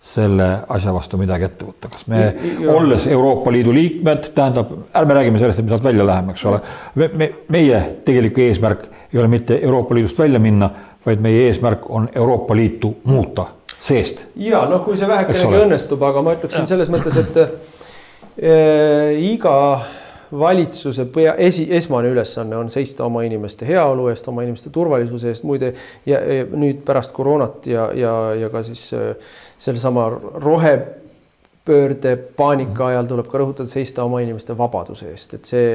[0.03, 2.23] selle asja vastu midagi ette võtta, kas me,
[2.69, 6.61] olles Euroopa Liidu liikmed, tähendab, ärme räägime sellest, et me sealt välja läheme, eks ole.
[6.99, 10.71] me, me, meie tegelik eesmärk ei ole mitte Euroopa Liidust välja minna,
[11.07, 13.47] vaid meie eesmärk on Euroopa Liitu muuta
[13.79, 14.27] seest.
[14.37, 17.35] ja noh, kui see vähekenegi õnnestub, aga ma ütleksin selles mõttes, et
[19.23, 19.57] iga
[20.39, 25.45] valitsuse pea, esi, esmane ülesanne on seista oma inimeste heaolu eest, oma inimeste turvalisuse eest,
[25.45, 25.75] muide
[26.07, 28.89] ja, ja nüüd pärast koroonat ja, ja, ja ka siis
[29.59, 30.09] sellesama
[30.41, 31.02] rohe
[31.65, 35.67] pöörde paanika ajal tuleb ka rõhutada, seista oma inimeste vabaduse eest, et see,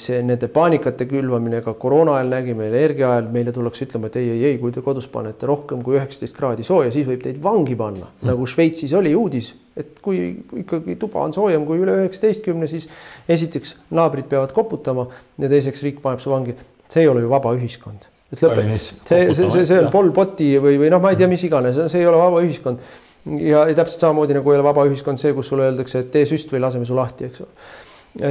[0.00, 4.30] see nende paanikate külvamine ka koroona ajal nägime, energia ajal meile tullakse ütlema, et ei,
[4.32, 7.76] ei, ei, kui te kodus panete rohkem kui üheksateist kraadi sooja, siis võib teid vangi
[7.76, 8.08] panna.
[8.08, 10.22] Mm., nagu Šveitsis oli uudis, et kui
[10.62, 12.88] ikkagi tuba on soojem kui üle üheksateistkümne, siis
[13.28, 16.56] esiteks naabrid peavad koputama ja teiseks riik paneb su vangi.
[16.90, 18.08] see ei ole ju vaba ühiskond.
[18.32, 21.28] Et lõpe, see, see, see, see on Pol Poti või, või noh, ma ei tea,
[21.30, 22.80] mis iganes, see ei ole vaba ühiskond
[23.26, 26.52] ja, täpselt samamoodi nagu ei ole vaba ühiskond see, kus sulle öeldakse, et tee süst
[26.52, 27.68] või laseme su lahti, eks ole.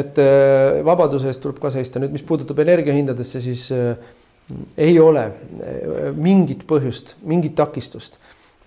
[0.02, 3.94] et äh, vabaduse eest tuleb ka seista, nüüd mis puudutab energiahindadesse, siis äh,
[4.78, 8.20] ei ole äh, mingit põhjust, mingit takistust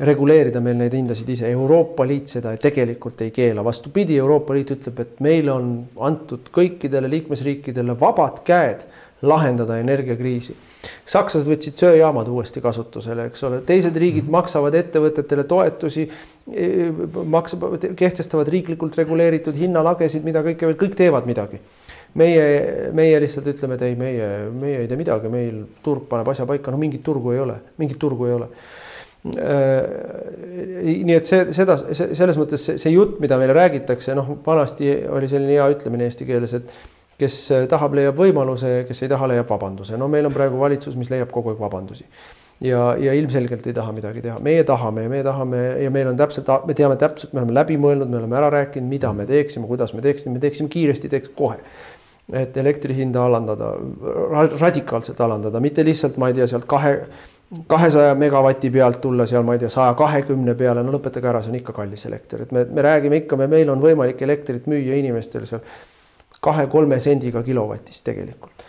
[0.02, 5.02] reguleerida meil neid hindasid ise, Euroopa Liit seda tegelikult ei keela, vastupidi, Euroopa Liit ütleb,
[5.04, 5.72] et meile on
[6.08, 8.86] antud kõikidele liikmesriikidele vabad käed
[9.22, 10.54] lahendada energiakriisi.
[11.06, 14.34] sakslased võtsid söejaamad uuesti kasutusele, eks ole, teised riigid mhm.
[14.34, 16.08] maksavad ettevõtetele toetusi,
[16.50, 16.68] e,
[17.36, 21.62] maksavad, kehtestavad riiklikult reguleeritud hinnalagesid, mida kõike veel, kõik teevad midagi.
[22.14, 26.44] meie, meie lihtsalt ütleme, et ei, meie, meie ei tee midagi, meil turg paneb asja
[26.44, 28.82] paika, no mingit turgu ei ole, mingit turgu ei ole äh,
[30.82, 35.30] nii et see, seda, selles mõttes see, see jutt, mida meile räägitakse, noh, vanasti oli
[35.30, 36.74] selline hea ütlemine eesti keeles, et
[37.20, 39.98] kes äh, tahab, leiab võimaluse, kes ei taha, leiab vabanduse.
[40.00, 42.06] no meil on praegu valitsus, mis leiab kogu aeg vabandusi.
[42.62, 46.20] ja, ja ilmselgelt ei taha midagi teha, meie tahame ja me tahame ja meil on
[46.20, 49.66] täpselt, me teame täpselt, me oleme läbi mõelnud, me oleme ära rääkinud, mida me teeksime,
[49.70, 51.58] kuidas me teeksime, me teeksime kiiresti, teeks kohe.
[52.38, 53.72] Et elektri hinda alandada,
[54.60, 56.92] radikaalselt alandada, mitte lihtsalt, ma ei tea, sealt kahe,
[57.68, 61.50] kahesaja megavati pealt tulla seal, ma ei tea, saja kahekümne peale, no lõpetage ära, see
[61.50, 64.96] on ikka kallis elekter, et me, me räägime ikka, me, meil on võimalik elektrit müüa
[65.02, 65.66] inimestele seal
[66.42, 68.66] kahe-kolme sendiga kilovatist tegelikult.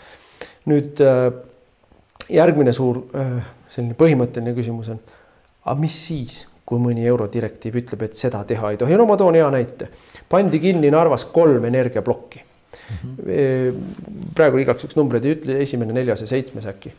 [0.69, 1.27] nüüd äh,
[2.31, 3.35] järgmine suur äh,
[3.73, 5.01] selline põhimõtteline küsimus on,
[5.65, 9.35] aga mis siis, kui mõni eurodirektiiv ütleb, et seda teha ei tohi, no ma toon
[9.35, 9.89] hea näite.
[10.29, 12.95] pandi kinni Narvas kolm energiaplokki mm.
[12.95, 13.83] -hmm.
[14.35, 16.93] praegu igaks juhuks numbreid ei ütle, esimene, neljas ja seitsmes äkki.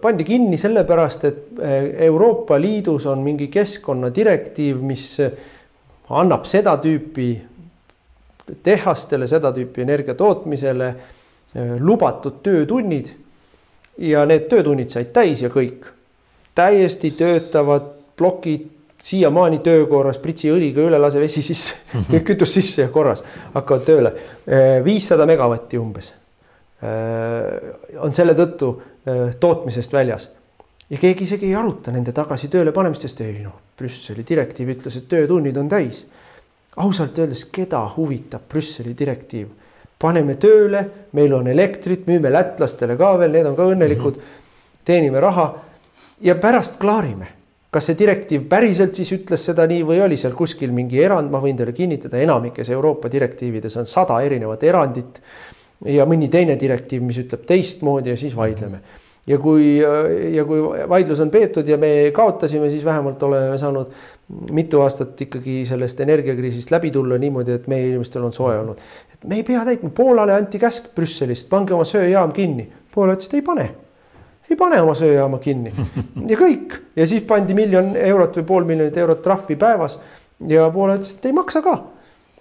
[0.00, 1.38] pandi kinni sellepärast, et
[2.08, 5.18] Euroopa Liidus on mingi keskkonnadirektiiv, mis
[6.08, 7.28] annab seda tüüpi
[8.62, 13.06] tehastele, seda tüüpi energia tootmisele äh, lubatud töötunnid.
[13.98, 15.86] ja need töötunnid said täis ja kõik.
[16.54, 18.68] täiesti töötavad plokid,
[19.02, 21.74] siiamaani töökorras, pritsi õliga üle, lase vesi sisse
[22.28, 23.24] kütus sisse ja korras,
[23.54, 24.12] hakkavad tööle.
[24.48, 26.12] Äh, viissada megavatti umbes
[26.82, 28.78] äh, on selle tõttu
[29.40, 30.28] tootmisest väljas
[30.92, 34.98] ja keegi isegi ei aruta nende tagasi tööle panemist, sest ei noh, Brüsseli direktiiv ütles,
[34.98, 36.04] et töötunnid on täis
[36.76, 39.48] ausalt öeldes, keda huvitab Brüsseli direktiiv?
[40.02, 40.80] paneme tööle,
[41.14, 44.24] meil on elektrit, müüme lätlastele ka veel, need on ka õnnelikud mm.
[44.24, 44.80] -hmm.
[44.84, 45.46] teenime raha
[46.20, 47.28] ja pärast klaarime.
[47.70, 51.38] kas see direktiiv päriselt siis ütles seda nii või oli seal kuskil mingi erand, ma
[51.40, 55.22] võin teile kinnitada, enamikes Euroopa direktiivides on sada erinevat erandit.
[55.84, 58.82] ja mõni teine direktiiv, mis ütleb teistmoodi ja siis vaidleme mm.
[58.82, 59.78] -hmm ja kui,
[60.34, 63.92] ja kui vaidlus on peetud ja me kaotasime, siis vähemalt oleme saanud
[64.28, 68.80] mitu aastat ikkagi sellest energiakriisist läbi tulla niimoodi, et meie inimestel on soe olnud.
[69.12, 72.68] et me ei pea täitma, Poolale anti käsk Brüsselist, pange oma söejaam kinni.
[72.94, 73.68] Poola ütles, et ei pane,
[74.50, 75.72] ei pane oma söejaama kinni
[76.30, 79.98] ja kõik ja siis pandi miljon eurot või pool miljonit eurot trahvi päevas
[80.48, 81.78] ja Poola ütles, et ei maksa ka.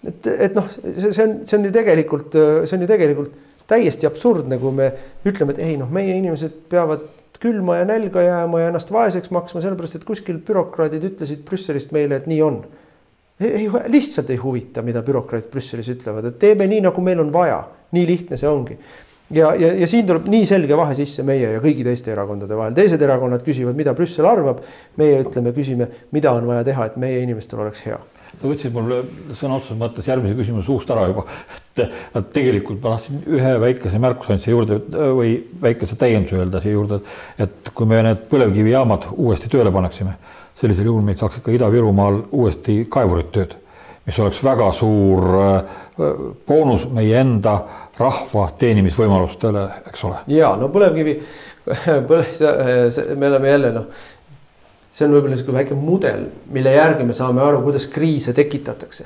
[0.08, 3.39] et, et noh, see on, see on ju tegelikult, see on ju tegelikult
[3.72, 4.92] täiesti absurdne, kui me
[5.28, 7.08] ütleme, et ei noh, meie inimesed peavad
[7.42, 12.22] külma ja nälga jääma ja ennast vaeseks maksma, sellepärast et kuskil bürokraadid ütlesid Brüsselist meile,
[12.22, 12.60] et nii on.
[13.42, 17.64] ei, lihtsalt ei huvita, mida bürokraadid Brüsselis ütlevad, et teeme nii, nagu meil on vaja,
[17.98, 18.78] nii lihtne see ongi.
[19.34, 22.78] ja, ja, ja siin tuleb nii selge vahe sisse meie ja kõigi teiste erakondade vahel,
[22.78, 24.62] teised erakonnad küsivad, mida Brüssel arvab.
[25.02, 27.98] meie ütleme, küsime, mida on vaja teha, et meie inimestel oleks hea
[28.39, 28.94] sa võtsid mul
[29.38, 31.26] sõna otseses mõttes järgmise küsimuse suust ära juba.
[31.78, 34.80] et tegelikult ma tahtsin ühe väikese märkuse ainult siia juurde
[35.15, 37.00] või väikese täienduse öelda siia juurde,
[37.39, 40.17] et kui me need põlevkivijaamad uuesti tööle paneksime,
[40.60, 43.56] sellisel juhul meid saaks ikka Ida-Virumaal uuesti kaevurid tööd,
[44.06, 45.78] mis oleks väga suur äh,
[46.48, 47.58] boonus meie enda
[48.00, 50.24] rahva teenimisvõimalustele, eks ole.
[50.28, 51.20] ja no põlevkivi,
[52.10, 54.10] põle-, me oleme jälle noh
[54.91, 59.06] see on võib-olla niisugune väike mudel, mille järgi me saame aru, kuidas kriise tekitatakse.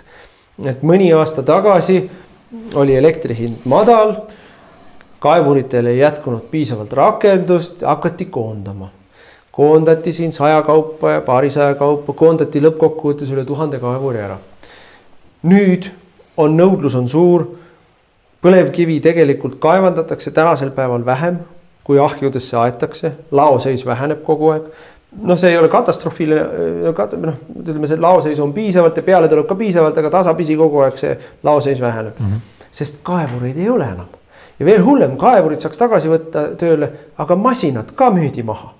[0.65, 2.09] et mõni aasta tagasi
[2.75, 4.15] oli elektri hind madal,
[5.19, 8.89] kaevuritel ei jätkunud piisavalt rakendust, hakati koondama.
[9.51, 14.37] koondati siin saja kaupa ja paarisaja kaupa, koondati lõppkokkuvõttes üle tuhande kaevuri ära.
[15.43, 15.91] nüüd
[16.37, 17.45] on nõudlus on suur.
[18.41, 21.39] põlevkivi tegelikult kaevandatakse tänasel päeval vähem,
[21.83, 24.63] kui ahjudesse aetakse, laoseis väheneb kogu aeg
[25.21, 26.43] noh, see ei ole katastroofiline,
[26.83, 30.97] noh, ütleme, see laoseis on piisavalt ja peale tuleb ka piisavalt, aga tasapisi kogu aeg
[30.99, 32.31] see laoseis väheneb mm.
[32.31, 32.69] -hmm.
[32.71, 34.09] sest kaevureid ei ole enam.
[34.59, 38.73] ja veel hullem, kaevurid saaks tagasi võtta tööle, aga masinad ka müüdi maha.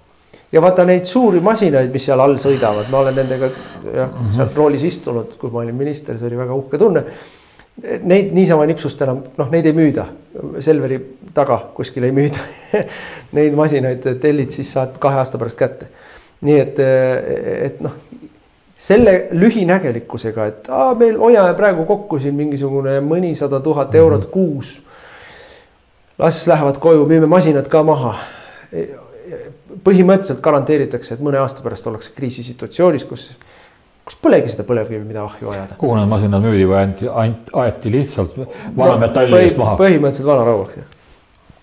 [0.52, 3.50] ja vaata neid suuri masinaid, mis seal all sõidavad, ma olen nendega
[3.94, 4.36] jah -hmm.
[4.36, 7.04] seal roolis istunud, kui ma olin minister, see oli väga uhke tunne.
[8.04, 10.06] Neid niisama nipsust enam, noh, neid ei müüda,
[10.60, 11.00] Selveri
[11.34, 12.40] taga kuskil ei müüda
[13.38, 15.88] Neid masinaid tellid, siis saad kahe aasta pärast kätte
[16.46, 16.80] nii et,
[17.66, 17.96] et noh,
[18.86, 24.32] selle lühinägelikkusega, et aa, meil hoiame praegu kokku siin mingisugune mõnisada tuhat eurot mhm.
[24.32, 24.82] kuus.
[26.18, 28.16] las lähevad koju, müüme masinad ka maha.
[29.86, 33.32] põhimõtteliselt garanteeritakse, et mõne aasta pärast ollakse kriisisituatsioonis, kus
[34.06, 35.76] kus polegi seda põlevkivi, mida ahju ajada.
[35.82, 37.08] kuhu need masinad müüdi või anti,
[37.58, 38.36] aeti lihtsalt
[38.78, 39.78] vanametalli no, eest maha?
[39.80, 40.95] põhimõtteliselt vanarauaks jah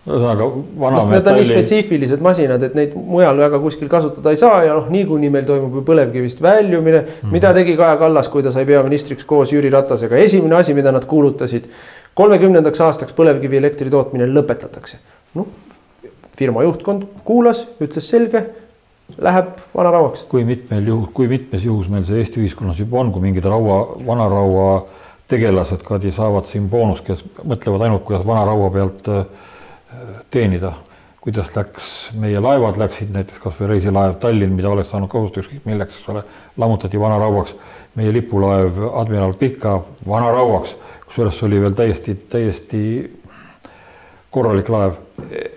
[0.03, 0.47] ühesõnaga
[0.83, 1.15] vana metalli.
[1.15, 4.89] Need on nii spetsiifilised masinad, et neid mujal väga kuskil kasutada ei saa ja noh,
[4.91, 7.13] niikuinii meil toimub ju põlevkivist väljumine mm.
[7.21, 7.35] -hmm.
[7.37, 11.07] mida tegi Kaja Kallas, kui ta sai peaministriks koos Jüri Ratasega, esimene asi, mida nad
[11.07, 11.69] kuulutasid.
[12.15, 14.97] kolmekümnendaks aastaks põlevkivielektri tootmine lõpetatakse.
[15.35, 15.47] noh,
[16.37, 18.47] firma juhtkond kuulas, ütles selge,
[19.19, 20.25] läheb vanarauaks.
[20.25, 23.97] kui mitmel juhul, kui mitmes juhus meil see Eesti ühiskonnas juba on, kui mingid raua,
[24.07, 24.87] vanaraua
[25.29, 29.25] tegelased ka saavad siin boonust, kes mõtlevad ainult, kuidas vanaraua pealt äh,
[30.31, 30.73] teenida.
[31.23, 31.85] kuidas läks,
[32.19, 36.25] meie laevad läksid näiteks kasvõi reisilaev Tallinn, mida oleks saanud kasutada ükskõik milleks, eks ole,
[36.59, 37.55] lammutati vanarauaks.
[37.95, 39.77] meie lipulaev Admiral Pika
[40.09, 40.75] vanarauaks,
[41.07, 42.83] kusjuures see oli veel täiesti, täiesti
[44.31, 44.99] korralik laev.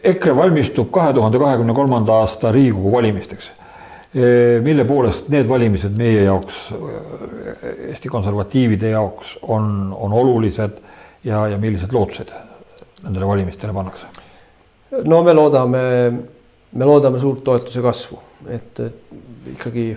[0.04, 3.50] EKRE valmistub kahe tuhande kahekümne kolmanda aasta Riigikogu valimisteks
[4.62, 6.60] mille poolest need valimised meie jaoks,
[7.90, 10.78] Eesti konservatiivide jaoks on, on olulised
[11.24, 12.32] ja, ja millised lootused
[13.04, 14.08] nendele valimistele pannakse?
[15.04, 15.82] No me loodame,
[16.72, 18.20] me loodame suurt toetuse kasvu,
[18.52, 18.82] et
[19.56, 19.90] ikkagi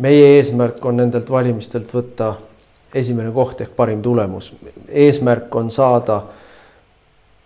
[0.00, 2.34] meie eesmärk on nendelt valimistelt võtta
[2.96, 4.52] esimene koht ehk parim tulemus.
[4.88, 6.22] eesmärk on saada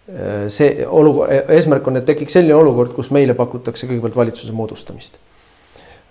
[0.08, 5.18] eh, see olukord, eesmärk on, et tekiks selline olukord, kus meile pakutakse kõigepealt valitsuse moodustamist.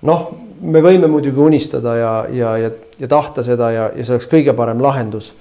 [0.01, 0.29] noh,
[0.61, 4.53] me võime muidugi unistada ja, ja, ja, ja tahta seda ja, ja see oleks kõige
[4.55, 5.33] parem lahendus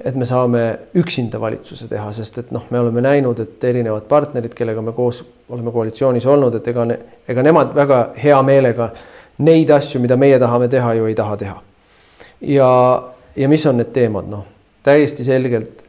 [0.00, 0.62] et me saame
[0.98, 5.22] üksinda valitsuse teha, sest et noh, me oleme näinud, et erinevad partnerid, kellega me koos
[5.48, 8.90] oleme koalitsioonis olnud, et ega ne,, ega nemad väga hea meelega
[9.44, 11.60] neid asju, mida meie tahame teha, ju ei taha teha.
[12.40, 12.70] ja,
[13.36, 14.44] ja mis on need teemad, noh,
[14.82, 15.84] täiesti selgelt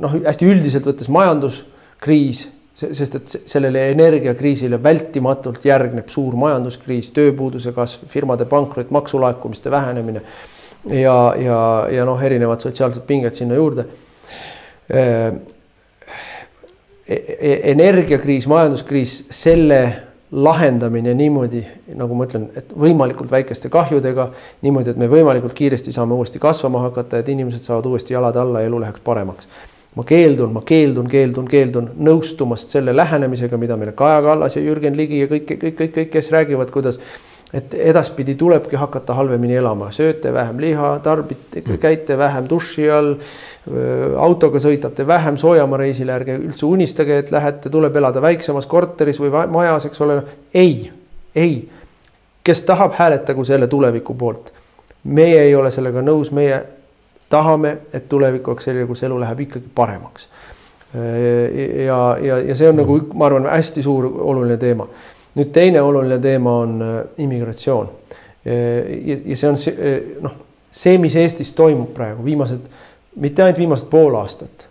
[0.00, 8.04] noh, hästi üldiselt võttes majanduskriis, sest et sellele energiakriisile vältimatult järgneb suur majanduskriis, tööpuuduse kasv,
[8.12, 10.22] firmade pankrot, maksulaekumiste vähenemine
[10.90, 13.86] ja, ja, ja noh, erinevad sotsiaalsed pinged sinna juurde
[14.90, 15.04] e.
[17.06, 19.78] E energiakriis, majanduskriis, selle
[20.32, 21.60] lahendamine niimoodi,
[21.94, 24.26] nagu ma ütlen, et võimalikult väikeste kahjudega,
[24.66, 28.64] niimoodi, et me võimalikult kiiresti saame uuesti kasvama hakata, et inimesed saavad uuesti jalad alla
[28.64, 29.48] ja elu läheks paremaks.
[29.96, 34.96] ma keeldun, ma keeldun, keeldun, keeldun nõustumast selle lähenemisega, mida meile Kaja Kallas ja Jürgen
[34.96, 36.98] Ligi ja kõik, kõik, kõik, kõik, kes räägivad, kuidas
[37.54, 41.78] et edaspidi tulebki hakata halvemini elama, sööte vähem liha, tarbite, mm.
[41.78, 43.14] käite vähem duši all,
[44.18, 49.32] autoga sõidate vähem soojamaa reisile, ärge üldse unistage, et lähete, tuleb elada väiksemas korteris või
[49.52, 50.20] majas, eks ole.
[50.54, 50.90] ei,
[51.34, 51.56] ei,
[52.44, 54.52] kes tahab, hääletagu selle tuleviku poolt.
[55.04, 56.62] meie ei ole sellega nõus, meie
[57.30, 60.28] tahame, et tulevik oleks selline, kus elu läheb ikkagi paremaks.
[61.86, 64.86] ja, ja, ja see on nagu, ma arvan, hästi suur oluline teema
[65.36, 67.90] nüüd teine oluline teema on äh, immigratsioon.
[68.46, 70.34] ja, ja see on see, äh, noh,
[70.70, 72.68] see, mis Eestis toimub praegu viimased,
[73.20, 74.68] mitte ainult viimased pool aastat,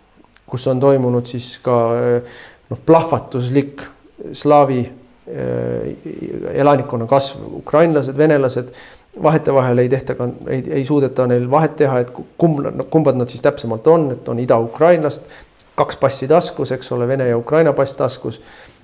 [0.48, 2.38] kus on toimunud siis ka äh,
[2.70, 3.84] noh, plahvatuslik
[4.32, 4.84] slaavi
[5.26, 8.68] elanikkonna kasv, ukrainlased, venelased,
[9.22, 12.60] vahetevahel ei tehta ka, ei, ei suudeta neil vahet teha, et kumb,
[12.94, 15.26] kumbad nad siis täpsemalt on, et on Ida-Ukrainast,
[15.74, 18.38] kaks passi taskus, eks ole, Vene ja Ukraina pass taskus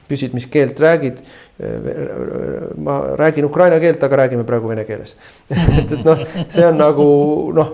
[0.08, 1.22] küsid, mis keelt räägid.
[2.76, 5.16] ma räägin ukraina keelt, aga räägime praegu vene keeles
[5.50, 6.18] et, et noh,
[6.50, 7.04] see on nagu
[7.54, 7.68] noh,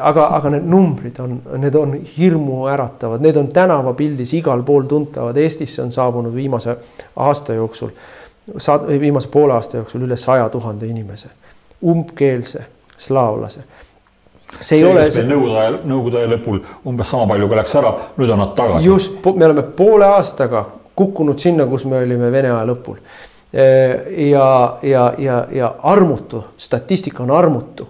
[0.00, 5.36] aga, aga need numbrid on, need on hirmuäratavad, need on tänavapildis igal pool tuntavad.
[5.36, 6.76] Eestisse on saabunud viimase
[7.16, 7.94] aasta jooksul,
[9.00, 11.30] viimase poole aasta jooksul üle saja tuhande inimese,
[11.86, 12.66] umbkeelse
[12.98, 13.64] slaavlase
[14.60, 15.24] see ei see, ole see.
[15.24, 18.86] Nõukogude aja, Nõukogude aja lõpul umbes sama palju, kui läks ära, nüüd on nad tagasi.
[18.86, 20.66] just, me oleme poole aastaga
[20.96, 22.96] kukkunud sinna, kus me olime Vene aja lõpul.
[23.52, 27.88] ja, ja, ja, ja armutu, statistika on armutu.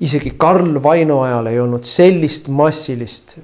[0.00, 3.36] isegi Karl Vaino ajal ei olnud sellist massilist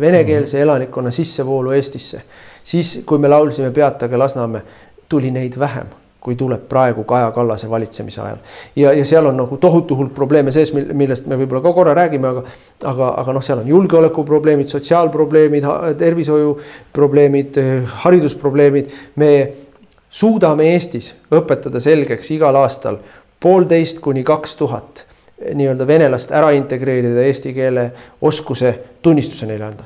[0.00, 2.22] venekeelse elanikkonna sissevoolu Eestisse.
[2.64, 4.62] siis, kui me laulsime Peatage Lasnamäe,
[5.08, 5.86] tuli neid vähem
[6.20, 8.36] kui tuleb praegu Kaja Kallase valitsemise ajal.
[8.76, 12.28] ja, ja seal on nagu tohutu hulk probleeme sees, millest me võib-olla ka korra räägime,
[12.28, 12.42] aga
[12.84, 15.64] aga, aga noh, seal on julgeolekuprobleemid, sotsiaalprobleemid,
[15.98, 17.60] tervishoiuprobleemid,
[18.02, 18.90] haridusprobleemid.
[19.16, 19.30] me
[20.10, 22.98] suudame Eestis õpetada selgeks igal aastal
[23.40, 25.04] poolteist kuni kaks tuhat
[25.54, 29.84] nii-öelda venelast ära integreerida eesti keele oskuse tunnistuse neile anda.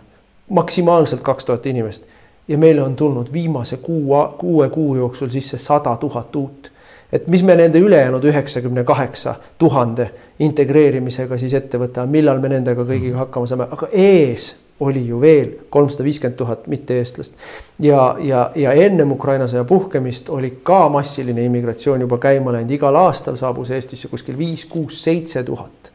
[0.48, 2.04] maksimaalselt kaks tuhat inimest
[2.48, 6.72] ja meile on tulnud viimase kuu, kuue kuu jooksul sisse sada tuhat uut.
[7.12, 12.86] et mis me nende ülejäänud üheksakümne kaheksa tuhande integreerimisega siis ette võtame, millal me nendega
[12.88, 17.34] kõigiga hakkama saame, aga ees oli ju veel kolmsada viiskümmend tuhat mitte-eestlast.
[17.78, 22.96] ja, ja, ja ennem Ukraina sõja puhkemist oli ka massiline immigratsioon juba käima läinud, igal
[22.96, 25.91] aastal saabus Eestisse kuskil viis, kuus, seitse tuhat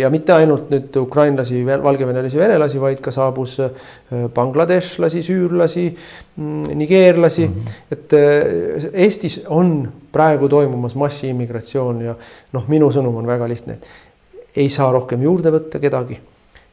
[0.00, 3.70] ja mitte ainult nüüd ukrainlasi, valgevenelasi, venelasi, vaid ka saabus äh,
[4.34, 5.84] bangladeshlasi, süürlasi,
[6.36, 7.54] mm, nigeerlasi mm.
[7.54, 7.92] -hmm.
[7.92, 12.14] et äh, Eestis on praegu toimumas massiimmigratsioon ja
[12.52, 13.78] noh, minu sõnum on väga lihtne.
[14.56, 16.18] ei saa rohkem juurde võtta kedagi.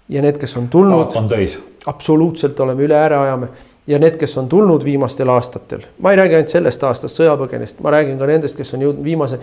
[0.10, 1.16] ja need, kes on tulnud.
[1.16, 1.60] on täis.
[1.86, 3.48] absoluutselt oleme üle ääre ajame
[3.90, 7.94] ja need, kes on tulnud viimastel aastatel, ma ei räägi ainult sellest aastast sõjapõgenist, ma
[7.96, 9.40] räägin ka nendest, kes on jõudnud viimase,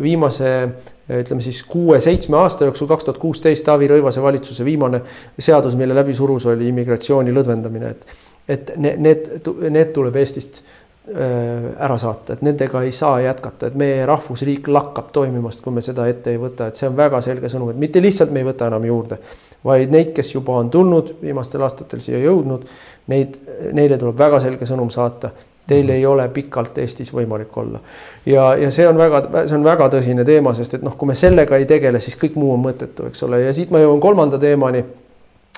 [0.00, 0.54] viimase
[1.20, 5.02] ütleme siis kuue-seitsme aasta jooksul, kaks tuhat kuusteist Taavi Rõivase valitsuse viimane
[5.38, 8.20] seadus, mille läbi surus, oli immigratsiooni lõdvendamine, et.
[8.48, 9.26] et need,
[9.70, 15.12] need tuleb Eestist äh, ära saata, et nendega ei saa jätkata, et meie rahvusriik lakkab
[15.12, 18.02] toimimast, kui me seda ette ei võta, et see on väga selge sõnum, et mitte
[18.02, 19.20] lihtsalt me ei võta enam juurde,
[19.64, 22.64] vaid neid, kes juba on tulnud viimastel aastatel siia jõudnud,
[23.12, 23.36] neid,
[23.76, 25.32] neile tuleb väga selge sõnum saata
[25.70, 25.94] teil mhm.
[25.94, 27.80] ei ole pikalt Eestis võimalik olla.
[28.26, 31.18] ja, ja see on väga, see on väga tõsine teema, sest et noh, kui me
[31.18, 34.40] sellega ei tegele, siis kõik muu on mõttetu, eks ole, ja siit ma jõuan kolmanda
[34.40, 34.82] teemani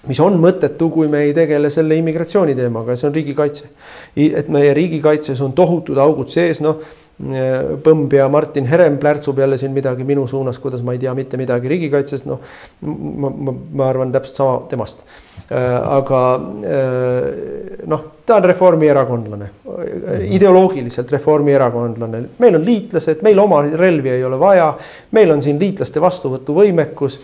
[0.08, 3.68] mis on mõttetu, kui me ei tegele selle immigratsiooni teemaga, see on riigikaitse.
[4.16, 6.82] et meie riigikaitses on tohutud augud sees, noh
[7.22, 11.38] Põmb ja Martin Herem plärtsub jälle siin midagi minu suunas, kuidas ma ei tea mitte
[11.38, 12.40] midagi riigikaitsest, noh.
[12.82, 15.04] ma, ma, ma arvan täpselt sama temast.
[15.52, 16.22] Äh, aga
[16.66, 17.28] äh,
[17.86, 19.50] noh, ta on reformierakondlane,
[20.34, 24.72] ideoloogiliselt reformierakondlane, meil on liitlased, meil oma relvi ei ole vaja.
[25.12, 27.20] meil on siin liitlaste vastuvõtuvõimekus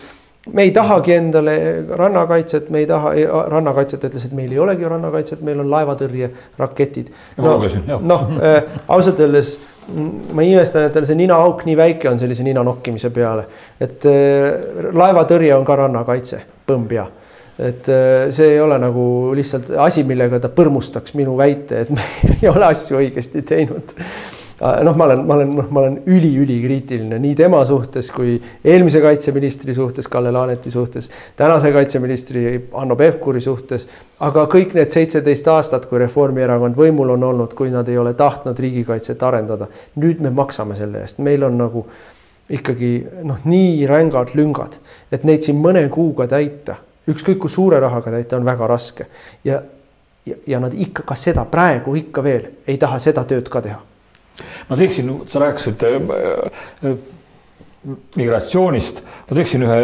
[0.52, 3.12] me ei tahagi endale rannakaitset, me ei taha,
[3.52, 7.10] rannakaitset ütles, et meil ei olegi rannakaitset, meil on laevatõrjeraketid.
[7.42, 7.66] noh,
[8.00, 9.58] no, äh, ausalt öeldes
[9.88, 13.46] ma imestan, et tal see ninaauk nii väike on sellise nina nokkimise peale,
[13.80, 17.06] et äh, laevatõrje on ka rannakaitse, põmm pea
[17.58, 22.04] et äh, see ei ole nagu lihtsalt asi, millega ta põrmustaks minu väite, et me
[22.36, 23.96] ei ole asju õigesti teinud
[24.60, 29.74] noh, ma olen, ma olen, noh, ma olen üli-ülikriitiline nii tema suhtes kui eelmise kaitseministri
[29.74, 33.88] suhtes, Kalle Laaneti suhtes, tänase kaitseministri Hanno Pevkuri suhtes.
[34.20, 38.58] aga kõik need seitseteist aastat, kui Reformierakond võimul on olnud, kui nad ei ole tahtnud
[38.58, 41.86] riigikaitset arendada, nüüd me maksame selle eest, meil on nagu
[42.50, 42.92] ikkagi
[43.22, 44.80] noh, nii rängad lüngad,
[45.12, 49.06] et neid siin mõne kuuga täita, ükskõik kui suure rahaga täita, on väga raske.
[49.44, 49.62] Ja
[50.26, 53.78] ja, ja nad ikka, ka seda praegu ikka veel ei taha seda tööd ka teha
[54.68, 56.92] ma teeksin, sa rääkisid äh,
[58.16, 59.80] migratsioonist, ma teeksin ühe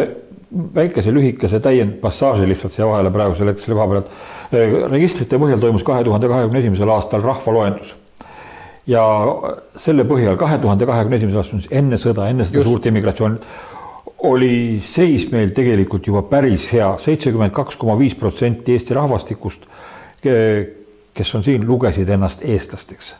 [0.74, 4.14] väikese lühikese täiendpassaaži lihtsalt siia vahele praegusel hetkel selle koha pealt.
[4.54, 7.94] Äh, registrite põhjal toimus kahe tuhande kahekümne esimesel aastal rahvaloendus.
[8.86, 9.02] ja
[9.80, 12.68] selle põhjal kahe tuhande kahekümne esimesel aastal, enne sõda, enne seda Just.
[12.68, 13.38] suurt immigratsiooni,
[14.28, 19.64] oli seis meil tegelikult juba päris hea, seitsekümmend kaks koma viis protsenti Eesti rahvastikust,
[20.20, 23.14] kes on siin, lugesid ennast eestlasteks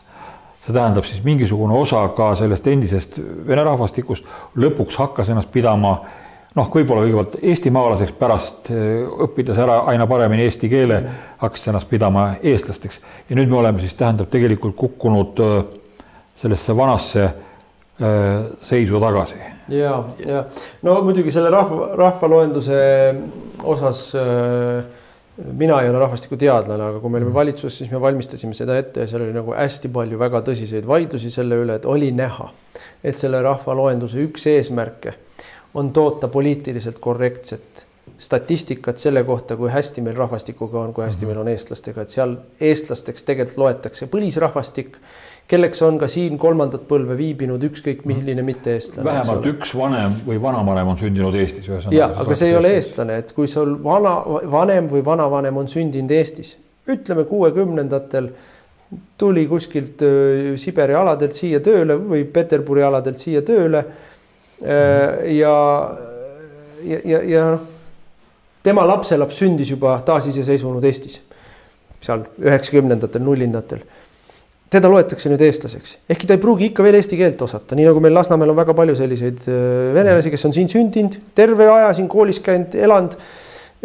[0.65, 4.25] see tähendab siis mingisugune osa ka sellest endisest vene rahvastikust
[4.57, 5.99] lõpuks hakkas ennast pidama
[6.55, 11.01] noh, võib-olla kõigepealt eestimaalaseks, pärast äh, õppides ära aina paremini eesti keele,
[11.41, 13.01] hakkas ennast pidama eestlasteks.
[13.29, 15.57] ja nüüd me oleme siis, tähendab, tegelikult kukkunud äh,
[16.41, 17.35] sellesse vanasse äh,
[18.63, 19.41] seisu tagasi.
[19.69, 20.43] ja, ja
[20.81, 22.79] no muidugi selle rahva, rahvaloenduse
[23.63, 24.94] osas äh,
[25.37, 29.09] mina ei ole rahvastikuteadlane, aga kui me olime valitsuses, siis me valmistasime seda ette ja
[29.11, 32.47] seal oli nagu hästi palju väga tõsiseid vaidlusi selle üle, et oli näha,
[33.03, 35.17] et selle rahvaloenduse üks eesmärke
[35.75, 37.85] on toota poliitiliselt korrektset
[38.17, 42.37] statistikat selle kohta, kui hästi meil rahvastikuga on, kui hästi meil on eestlastega, et seal
[42.61, 44.95] eestlasteks tegelikult loetakse põlisrahvastik
[45.47, 49.05] kelleks on ka siin kolmandat põlve viibinud ükskõik milline mitte-eestlane.
[49.05, 51.69] vähemalt üks vanem või vanavanem on sündinud Eestis.
[51.93, 54.15] ja, aga see ei ole eestlane, et kui sul vana,
[54.51, 56.55] vanem või vanavanem on sündinud Eestis,
[56.89, 58.31] ütleme kuuekümnendatel
[59.17, 65.55] tuli kuskilt äh, Siberi aladelt siia tööle või Peterburi aladelt siia tööle äh, ja
[66.85, 67.61] ja, ja, ja noh,
[68.65, 71.19] tema lapselaps sündis juba taasiseseisvunud Eestis,
[72.01, 73.85] seal üheksakümnendatel, nullindatel
[74.73, 78.01] teda loetakse nüüd eestlaseks, ehkki ta ei pruugi ikka veel eesti keelt osata, nii nagu
[78.03, 79.57] meil Lasnamäel on väga palju selliseid äh,
[79.95, 83.13] venelasi, kes on siin sündinud, terve aja siin koolis käinud, elanud.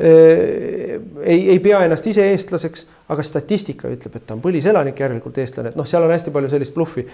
[0.00, 5.40] Äh, ei, ei pea ennast ise eestlaseks, aga statistika ütleb, et ta on põliselanik, järelikult
[5.42, 7.04] eestlane, et noh, seal on hästi palju sellist bluffi.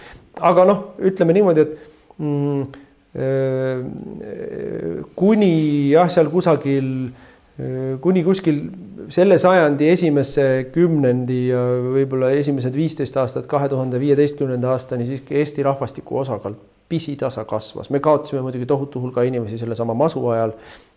[0.47, 1.73] aga noh, ütleme niimoodi, et
[2.23, 2.63] mm,
[3.19, 3.79] äh,
[5.19, 5.55] kuni
[5.97, 6.87] jah, seal kusagil
[8.01, 8.59] kuni kuskil
[9.09, 11.61] selle sajandi esimese kümnendi ja
[11.95, 17.91] võib-olla esimesed viisteist aastat, kahe tuhande viieteistkümnenda aastani siiski Eesti rahvastiku osakaal pisitasa kasvas.
[17.91, 20.53] me kaotasime muidugi tohutu hulga inimesi sellesama masu ajal.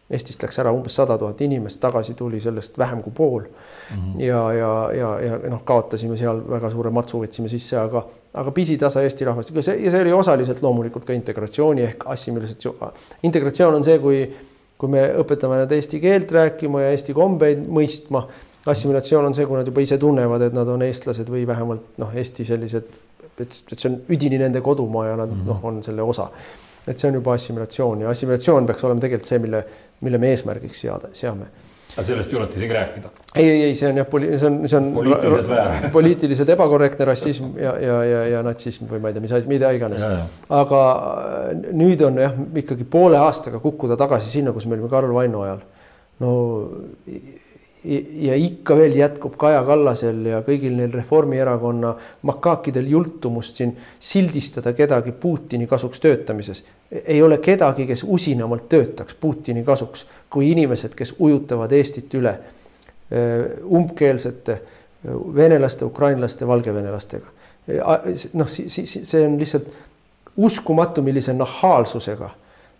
[0.09, 3.97] Eestist läks ära umbes sada tuhat inimest, tagasi tuli sellest vähem kui pool mm.
[3.97, 4.21] -hmm.
[4.21, 8.01] ja, ja, ja, ja noh, kaotasime seal väga suure matsu võtsime sisse, aga,
[8.33, 12.91] aga pisitasa Eesti rahvastik ja see, ja see oli osaliselt loomulikult ka integratsiooni ehk assimilisatsioon.
[13.23, 14.23] integratsioon on see, kui
[14.79, 18.23] kui me õpetame nad eesti keelt rääkima ja eesti kombeid mõistma,
[18.69, 22.15] assimilatsioon on see, kui nad juba ise tunnevad, et nad on eestlased või vähemalt noh,
[22.15, 22.89] Eesti sellised,
[23.39, 25.51] et, et see on üdini nende kodumaa ja nad mm -hmm.
[25.51, 26.29] noh, on selle osa.
[26.87, 29.65] et see on juba assimilatsioon ja assimilatsioon peaks olema tegelikult see, mille,
[30.01, 31.45] mille me eesmärgiks seada, seame
[31.95, 33.11] aga sellest ei julgeta isegi rääkida?
[33.35, 37.57] ei, ei, ei, see on jah, see on, see on poliitiliselt väär poliitiliselt ebakorrektne rassism
[37.57, 40.05] ja, ja, ja, ja natsism või ma ei tea, mis mida iganes.
[40.61, 45.13] aga äh, nüüd on jah, ikkagi poole aastaga kukkuda tagasi sinna, kus me olime Karl
[45.15, 45.63] Vaino ajal.
[46.23, 46.33] no
[47.83, 51.93] ja ikka veel jätkub Kaja Kallasel ja kõigil neil Reformierakonna
[52.27, 56.63] makaakidel jultumust siin sildistada kedagi Putini kasuks töötamises.
[57.05, 62.39] ei ole kedagi, kes usinamalt töötaks Putini kasuks kui inimesed, kes ujutavad Eestit üle
[63.71, 64.61] umbkeelsete
[65.35, 67.25] venelaste, ukrainlaste, valgevenelastega.
[68.33, 69.67] noh, see on lihtsalt
[70.37, 72.29] uskumatu, millise nahaalsusega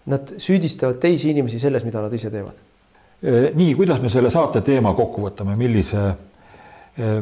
[0.10, 2.69] nad süüdistavad teisi inimesi selles, mida nad ise teevad.
[3.22, 6.06] Nii, kuidas me selle saate teema kokku võtame, millise,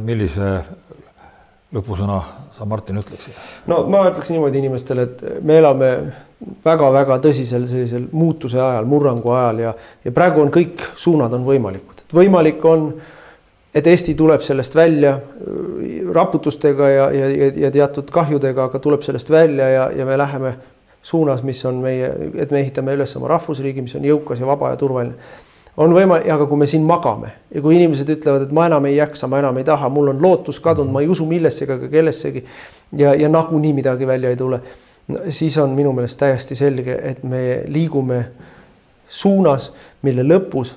[0.06, 0.52] millise
[1.74, 2.20] lõpusõna
[2.58, 3.36] sa, Martin, ütleksid?
[3.68, 5.92] no ma ütleks niimoodi inimestele, et me elame
[6.66, 9.76] väga-väga tõsisel sellisel muutuse ajal, murrangu ajal ja,
[10.06, 12.92] ja praegu on kõik suunad on võimalikud, et võimalik on,
[13.76, 15.18] et Eesti tuleb sellest välja
[16.14, 20.56] raputustega ja, ja, ja, ja teatud kahjudega, aga tuleb sellest välja ja, ja me läheme
[21.08, 24.74] suunas, mis on meie, et me ehitame üles oma rahvusriigi, mis on jõukas ja vaba
[24.74, 25.16] ja turvaline.
[25.78, 28.98] On võimalik, aga kui me siin magame ja kui inimesed ütlevad, et ma enam ei
[28.98, 32.44] jaksa, ma enam ei taha, mul on lootus kadunud, ma ei usu millessegi ega kellessegi
[32.98, 34.62] ja, ja nagunii midagi välja ei tule
[35.08, 38.24] no, siis on minu meelest täiesti selge, et me liigume
[39.08, 39.72] suunas,
[40.04, 40.76] mille lõpus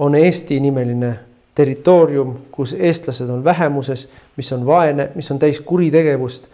[0.00, 1.12] on Eesti-nimeline
[1.54, 6.46] territoorium, kus eestlased on vähemuses, mis on vaene, mis on täis kuritegevust,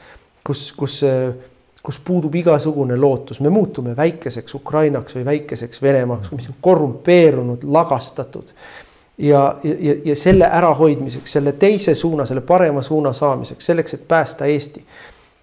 [0.44, 1.02] kus, kus,
[1.86, 8.48] kus puudub igasugune lootus, me muutume väikeseks Ukrainaks või väikeseks Venemaaks, mis on korrumpeerunud, lagastatud.
[9.18, 14.46] ja, ja, ja selle ärahoidmiseks, selle teise suuna, selle parema suuna saamiseks, selleks, et päästa
[14.46, 14.82] Eesti,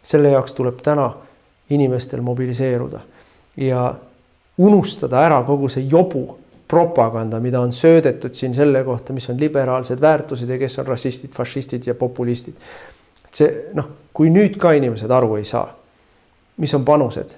[0.04, 1.14] selle jaoks tuleb täna
[1.70, 3.00] inimestel mobiliseeruda
[3.58, 3.94] ja
[4.58, 6.26] unustada ära kogu see jobu
[6.68, 11.32] propaganda, mida on söödetud siin selle kohta, mis on liberaalsed väärtused ja kes on rassistid,
[11.32, 12.60] fašistid ja populistid.
[13.34, 15.66] see noh, kui nüüd ka inimesed aru ei saa,
[16.58, 17.36] mis on panused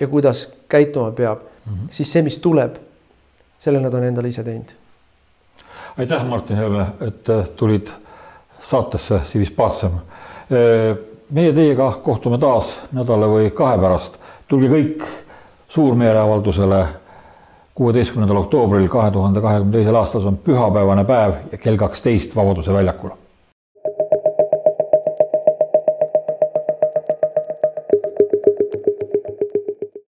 [0.00, 1.88] ja kuidas käituma peab mm, -hmm.
[1.90, 2.76] siis see, mis tuleb,
[3.58, 4.72] selle nad on endale ise teinud.
[5.98, 7.88] aitäh, Martin Helme, et äh, tulid
[8.64, 10.98] saatesse Civis Pacem äh,
[11.30, 14.18] meie teiega kohtume taas nädala või kahe pärast.
[14.48, 15.04] tulge kõik
[15.68, 16.86] suurmeeleavaldusele
[17.74, 22.72] kuueteistkümnendal oktoobril kahe tuhande kahekümne teisel aastal, see on pühapäevane päev ja kell kaksteist Vabaduse
[22.72, 23.21] väljakul